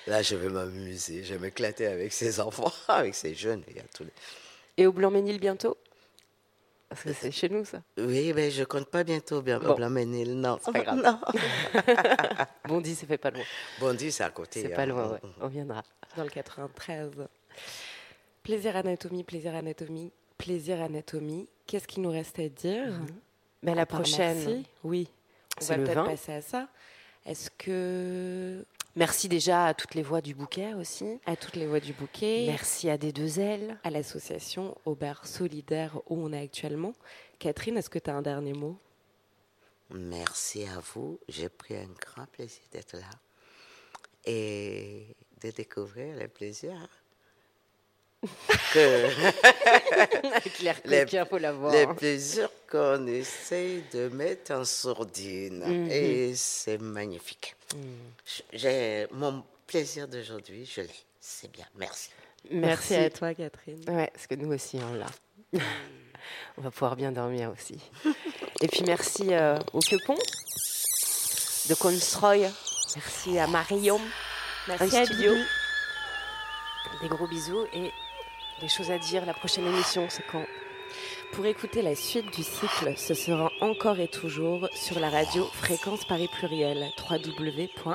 [0.08, 3.64] Là, je vais m'amuser, je vais m'éclater avec ces enfants, avec ces jeunes.
[3.70, 4.12] Il y a tous les-
[4.78, 5.78] Et au Blanc-Ménil bientôt?
[6.90, 7.82] Parce que c'est chez nous ça.
[7.98, 9.74] Oui, mais je compte pas bientôt bien Bon.
[9.74, 10.60] Blanc-Ménil, non.
[10.64, 11.02] C'est pas grave.
[11.04, 11.20] Non.
[12.68, 13.44] Bondy, c'est fait pas loin.
[13.80, 14.62] Bondy, c'est à côté.
[14.62, 14.76] C'est hein.
[14.76, 15.20] pas loin, ouais.
[15.42, 15.84] On viendra.
[16.16, 17.12] Dans le 93.
[18.44, 21.48] Plaisir anatomie, plaisir anatomie, plaisir anatomie.
[21.66, 22.92] Qu'est-ce qu'il nous reste à dire?
[22.92, 23.00] La
[23.72, 25.08] À part prochaine, merci, oui.
[25.62, 26.06] On va peut-être 20.
[26.06, 26.68] passer à ça.
[27.26, 31.20] Est-ce que Merci déjà à toutes les voix du bouquet aussi.
[31.26, 33.78] à toutes les voix du bouquet, Merci à des deux ailes.
[33.84, 36.94] à l'association Aubert Solidaire où on est actuellement.
[37.40, 38.78] Catherine, est-ce que tu as un dernier mot?
[39.90, 41.20] Merci à vous.
[41.28, 43.10] J'ai pris un grand plaisir d'être là
[44.26, 46.88] et de découvrir les plaisirs
[48.74, 49.08] que
[50.86, 55.92] les, faut l'avoir, les plaisirs qu'on essaye de mettre en sourdine Mhm.
[55.92, 57.56] et c'est magnifique.
[58.52, 60.90] J'ai mon plaisir d'aujourd'hui, je l'ai.
[61.20, 61.66] C'est bien.
[61.76, 62.10] Merci.
[62.52, 63.82] Merci à toi, Catherine.
[63.88, 65.08] Ouais, parce que nous aussi, on l'a.
[66.58, 67.78] on va pouvoir bien dormir aussi.
[68.62, 70.16] Et puis merci euh, au Quepon
[71.70, 72.50] de Constroy.
[72.96, 74.00] Merci à Marion.
[74.68, 75.32] Merci à studio.
[75.34, 75.46] Bibi.
[77.02, 77.92] Des gros bisous et
[78.64, 79.26] des choses à dire.
[79.26, 80.46] La prochaine émission, c'est quand?
[81.34, 86.06] Pour écouter la suite du cycle, ce sera encore et toujours sur la radio Fréquence
[86.06, 87.90] Paris Pluriel, www.rfpp.net.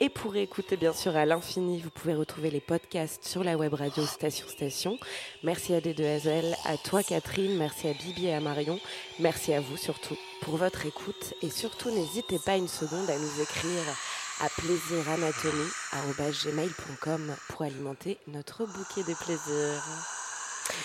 [0.00, 3.74] Et pour écouter bien sûr à l'infini, vous pouvez retrouver les podcasts sur la web
[3.74, 4.96] radio Station Station.
[5.42, 8.78] Merci à D2SL, à toi Catherine, merci à Bibi et à Marion,
[9.18, 13.40] merci à vous surtout pour votre écoute et surtout n'hésitez pas une seconde à nous
[13.40, 13.96] écrire
[14.40, 19.82] à plaisiranatomie.com pour alimenter notre bouquet des plaisirs.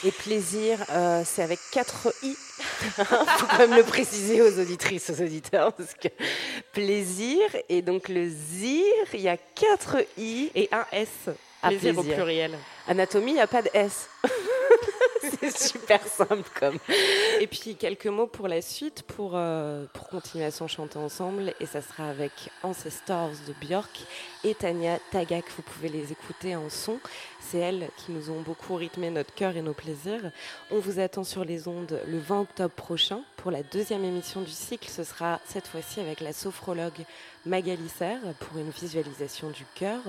[0.04, 2.34] Et plaisir, euh, c'est avec 4 i.
[2.80, 6.10] Faut quand même le préciser aux auditrices, aux auditeurs, parce que
[6.74, 7.40] plaisir
[7.70, 8.84] et donc le zir,
[9.14, 11.08] il y a 4 i et un s.
[11.64, 12.16] à Plaisir au plaisir.
[12.16, 12.58] pluriel.
[12.88, 14.10] Anatomie, il n'y a pas de S.
[15.40, 16.78] c'est super simple comme.
[17.40, 21.54] Et puis quelques mots pour la suite, pour, euh, pour continuer à s'en chanter ensemble.
[21.60, 22.32] Et ça sera avec
[22.64, 24.00] Ancestors de Björk
[24.44, 25.46] et Tania Tagak.
[25.56, 27.00] Vous pouvez les écouter en son.
[27.40, 30.32] C'est elles qui nous ont beaucoup rythmé notre cœur et nos plaisirs.
[30.72, 34.52] On vous attend sur les ondes le 20 octobre prochain pour la deuxième émission du
[34.52, 34.90] cycle.
[34.90, 37.06] Ce sera cette fois-ci avec la sophrologue
[37.46, 40.02] Magali Serre pour une visualisation du cœur.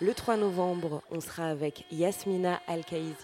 [0.00, 3.14] Le 3 novembre, on sera avec Yasmina Al-Kaizi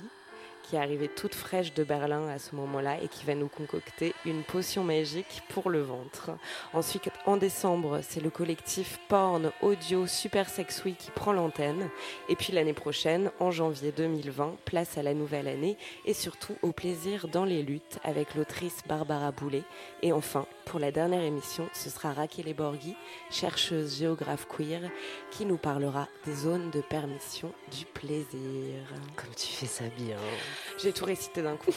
[0.71, 4.15] qui est arrivée toute fraîche de Berlin à ce moment-là et qui va nous concocter
[4.25, 6.31] une potion magique pour le ventre.
[6.73, 11.91] Ensuite, en décembre, c'est le collectif Porn Audio Super Sex Week qui prend l'antenne.
[12.29, 16.71] Et puis l'année prochaine, en janvier 2020, place à la nouvelle année et surtout au
[16.71, 19.65] plaisir dans les luttes avec l'autrice Barbara Boulet.
[20.03, 22.95] Et enfin, pour la dernière émission, ce sera Raquel Borghi,
[23.29, 24.89] chercheuse géographe queer,
[25.33, 28.85] qui nous parlera des zones de permission du plaisir.
[29.17, 30.17] Comme tu fais ça bien.
[30.79, 31.73] J'ai tout récité d'un coup.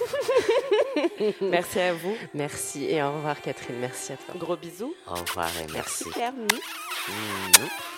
[1.42, 2.16] merci à vous.
[2.34, 3.78] Merci et au revoir Catherine.
[3.80, 4.36] Merci à toi.
[4.38, 4.94] Gros bisous.
[5.08, 6.06] Au revoir et merci.
[6.06, 6.34] Merci Claire.
[6.34, 7.93] Mmh.